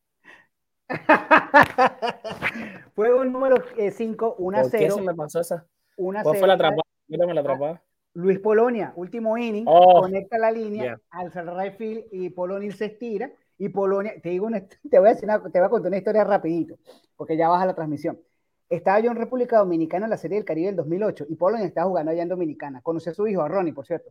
[2.97, 4.95] Juego número 5, 1 a ¿Por qué 0.
[4.95, 5.67] se me pasó esa?
[5.99, 6.41] 1 a ¿Cuál 0.
[6.41, 6.94] fue la atrapada?
[7.15, 7.83] Mírame la atrapada.
[8.15, 10.01] Luis Polonia, último inning, Oh.
[10.03, 11.01] conecta la línea Yeah.
[11.11, 15.13] al right field y Polonia se estira y Polonia, te digo, una- te voy a
[15.13, 16.77] decir una- te voy a contar una historia rapidito,
[17.17, 18.19] porque ya baja la transmisión.
[18.69, 21.87] Estaba yo en República Dominicana en la Serie del Caribe del 2008 y Polonia estaba
[21.89, 22.81] jugando allá en Dominicana.
[22.83, 24.11] Conocí a su hijo, a Ronnie, por cierto.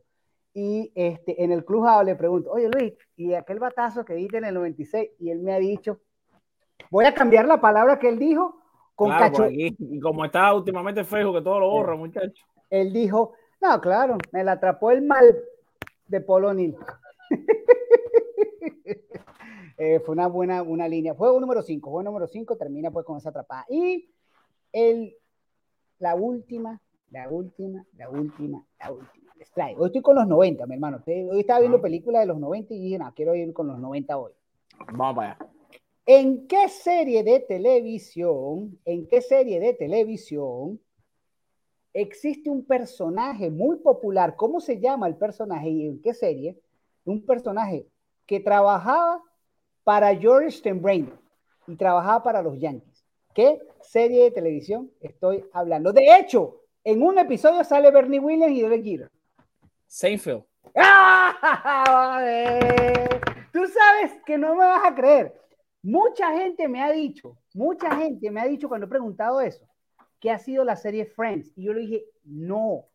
[0.53, 4.45] Y este, en el club le pregunto, oye Luis, ¿y aquel batazo que diste en
[4.45, 5.09] el 96?
[5.19, 5.99] Y él me ha dicho,
[6.91, 8.59] voy a cambiar la palabra que él dijo
[8.95, 9.37] con Claro, cacho.
[9.43, 9.75] por aquí.
[9.79, 12.45] Y como está últimamente Facebook, que todo lo borra, muchacho.
[12.73, 15.37] Él dijo, no, claro, me la atrapó el mal
[16.07, 16.75] de Polo Nil.
[19.75, 21.15] Eh, fue una buena una línea.
[21.15, 23.65] Juego número 5, juego número 5 termina pues con esa atrapada.
[23.67, 24.07] Y
[24.71, 25.17] el,
[25.97, 29.33] la última, la última, la última, la última.
[29.35, 29.81] Les traigo.
[29.81, 31.01] Hoy estoy con los 90, mi hermano.
[31.05, 31.81] Hoy estaba viendo Ah.
[31.81, 34.31] películas de los 90 y dije, no, quiero ir con los 90 hoy.
[34.93, 35.49] Vamos para allá.
[36.05, 40.79] ¿En qué serie de televisión, en qué serie de televisión
[41.93, 44.35] existe un personaje muy popular?
[44.35, 46.59] ¿Cómo se llama el personaje y en qué serie?
[47.05, 47.87] Un personaje
[48.25, 49.21] que trabajaba
[49.83, 51.13] para George Steinbrenner
[51.67, 53.05] y trabajaba para los Yankees.
[53.33, 55.91] ¿Qué serie de televisión estoy hablando?
[55.91, 59.11] De hecho, en un episodio sale Bernie Williams y Derek Jeter.
[59.87, 60.43] Seinfeld.
[60.75, 62.19] ¡Ah!
[63.51, 65.39] Tú sabes que no me vas a creer.
[65.81, 69.67] Mucha gente me ha dicho, mucha gente me ha dicho cuando he preguntado eso,
[70.23, 71.51] que ha sido la serie Friends.
[71.57, 72.85] Y yo le dije, no,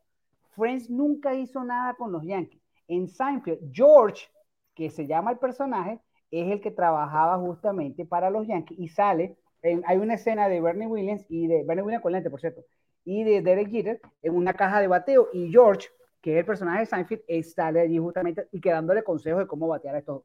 [0.57, 2.63] Friends nunca hizo nada con los Yankees.
[2.89, 4.29] En Seinfeld, George,
[4.75, 6.01] que se llama el personaje,
[6.31, 10.59] es el que trabajaba justamente para los Yankees y sale, en- hay una escena de
[10.63, 12.65] Bernie Williams y de Bernie Williams con lente, por cierto,
[13.05, 15.89] y de Derek Jeter en una caja de bateo y George,
[16.23, 19.97] que es el personaje de Seinfeld, sale allí justamente y quedándole consejos de cómo batear
[19.97, 20.23] a estos.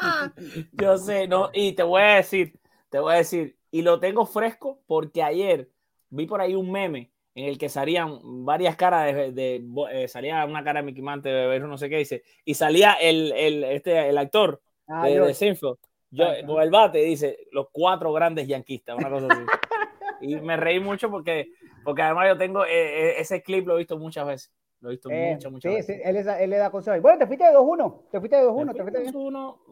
[0.72, 2.58] Yo sé, no, y te voy a decir,
[2.88, 5.68] te voy a decir, y lo tengo fresco porque ayer
[6.08, 9.62] vi por ahí un meme en el que salían varias caras de, de-
[9.92, 13.32] eh, salía una cara de Mickey Mantle, de no sé qué dice, y salía el,
[13.32, 15.34] el, este, el actor Ah, de, de.
[15.34, 15.76] Seinfeld,
[16.10, 19.46] yo, con el bate, dice, los cuatro grandes yanquistas, una cosa así.
[20.20, 21.48] y me reí mucho porque,
[21.84, 22.68] porque además yo tengo, eh,
[23.10, 25.76] eh, ese clip lo he visto muchas veces, lo he visto Eh, muchas, muchas sí,
[25.76, 25.96] veces.
[25.96, 27.00] sí, él, es- él le da consejos.
[27.00, 28.82] Bueno, te fuiste de 2-1, te fuiste de 2-1, te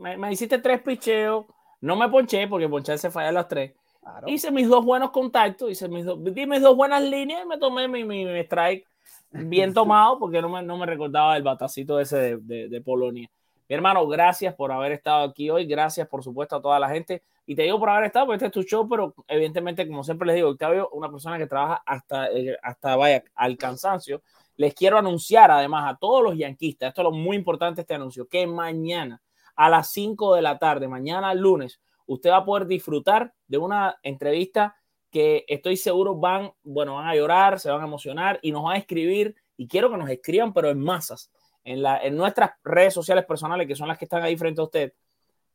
[0.01, 1.46] Me, me, hiciste tres picheos,
[1.80, 3.72] no me ponché porque poncharse falla a las tres.
[4.11, 4.28] Claro.
[4.28, 7.59] Hice mis dos buenos contactos, hice mis dos, di mis dos buenas líneas y me
[7.59, 8.86] tomé mi, mi, mi strike
[9.30, 13.30] bien tomado porque no me, no me recordaba el batacito ese de, de, de Polonia.
[13.68, 17.22] Mi hermano, gracias por haber estado aquí hoy, gracias por supuesto a toda la gente
[17.44, 20.26] y te digo por haber estado, porque este es tu show, pero evidentemente como siempre
[20.26, 24.22] les digo, Octavio, una persona que trabaja hasta, eh, hasta vaya al cansancio,
[24.56, 28.26] les quiero anunciar además a todos los yanquistas, esto es lo muy importante este anuncio,
[28.26, 29.20] que mañana
[29.54, 33.98] a las 5 de la tarde, mañana lunes, usted va a poder disfrutar de una
[34.02, 34.76] entrevista
[35.11, 38.76] que estoy seguro van, bueno, van a llorar, se van a emocionar y nos van
[38.76, 41.30] a escribir y quiero que nos escriban, pero en masas,
[41.64, 44.64] en, la, en nuestras redes sociales personales, que son las que están ahí frente a
[44.64, 44.92] usted,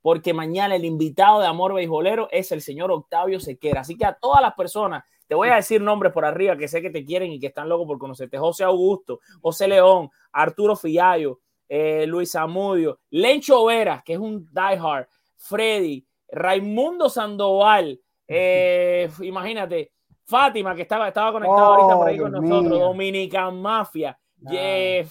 [0.01, 3.82] porque mañana el invitado de Amor Beisbolero es el señor Octavio Sequera.
[3.82, 6.82] Así que a todas las personas, te voy a decir nombres por arriba que sé
[6.82, 8.38] que te quieren y que están locos por conocerte.
[8.38, 11.39] José Augusto, José León, Arturo Fiallo,
[11.70, 19.92] eh, Luis Amudio, Lencho Vera, que es un diehard, Freddy, Raimundo Sandoval, eh, imagínate,
[20.26, 22.86] Fátima, que estaba, estaba conectada Oh, ahorita por ahí con Dios nosotros, mío.
[22.86, 24.52] Dominican Mafia, Ah.
[24.54, 25.08] eh,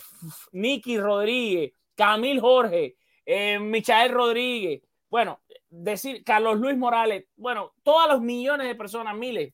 [0.52, 8.20] Nicky Rodríguez, Camil Jorge, eh, Michael Rodríguez, bueno, decir Carlos Luis Morales, bueno, todos los
[8.20, 9.52] millones de personas, miles,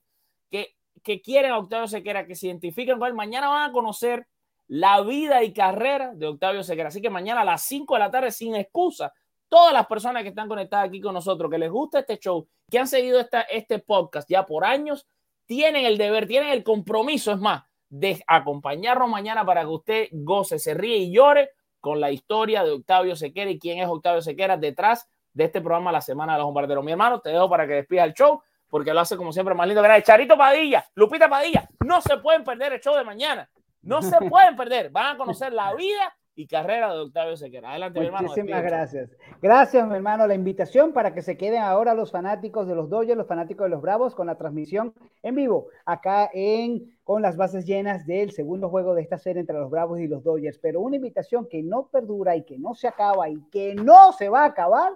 [0.51, 4.27] que, que quieren a Octavio Sequera, que se identifican con él, mañana van a conocer
[4.69, 6.89] la vida y carrera de Octavio Sequera.
[6.89, 9.13] Así que mañana a las 5 de la tarde, sin excusa,
[9.49, 12.79] todas las personas que están conectadas aquí con nosotros, que les gusta este show, que
[12.79, 15.07] han seguido esta, este podcast ya por años,
[15.47, 20.59] tienen el deber, tienen el compromiso, es más, de acompañarnos mañana para que usted goce,
[20.59, 24.57] se ríe y llore con la historia de Octavio Sequera y quién es Octavio Sequera
[24.57, 26.85] detrás de este programa La Semana de los Bombarderos.
[26.85, 29.67] Mi hermano, te dejo para que despidas el show porque lo hace como siempre más
[29.67, 29.83] lindo.
[29.83, 30.07] Gracias.
[30.07, 33.49] Charito Padilla, Lupita Padilla, no se pueden perder el show de mañana.
[33.83, 34.91] No se pueden perder.
[34.91, 37.71] Van a conocer la vida y carrera de Octavio Sequera.
[37.71, 38.29] Adelante, mi hermano.
[38.29, 39.11] Muchísimas gracias.
[39.43, 40.25] Gracias, mi hermano.
[40.25, 43.71] La invitación para que se queden ahora los fanáticos de los Dodgers, los fanáticos de
[43.71, 48.69] los Bravos, con la transmisión en vivo acá en con las bases llenas del segundo
[48.69, 50.61] juego de esta serie entre los Bravos y los Dodgers.
[50.61, 54.29] Pero una invitación que no perdura y que no se acaba y que no se
[54.29, 54.93] va a acabar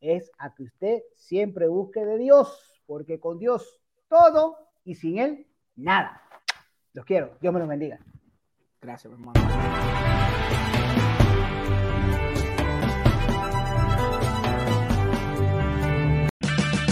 [0.00, 5.46] es a que usted siempre busque de Dios, porque con Dios todo y sin Él
[5.74, 6.22] nada.
[6.94, 7.36] Los quiero.
[7.42, 7.98] Dios me los bendiga.
[8.80, 9.95] Gracias, mi hermano.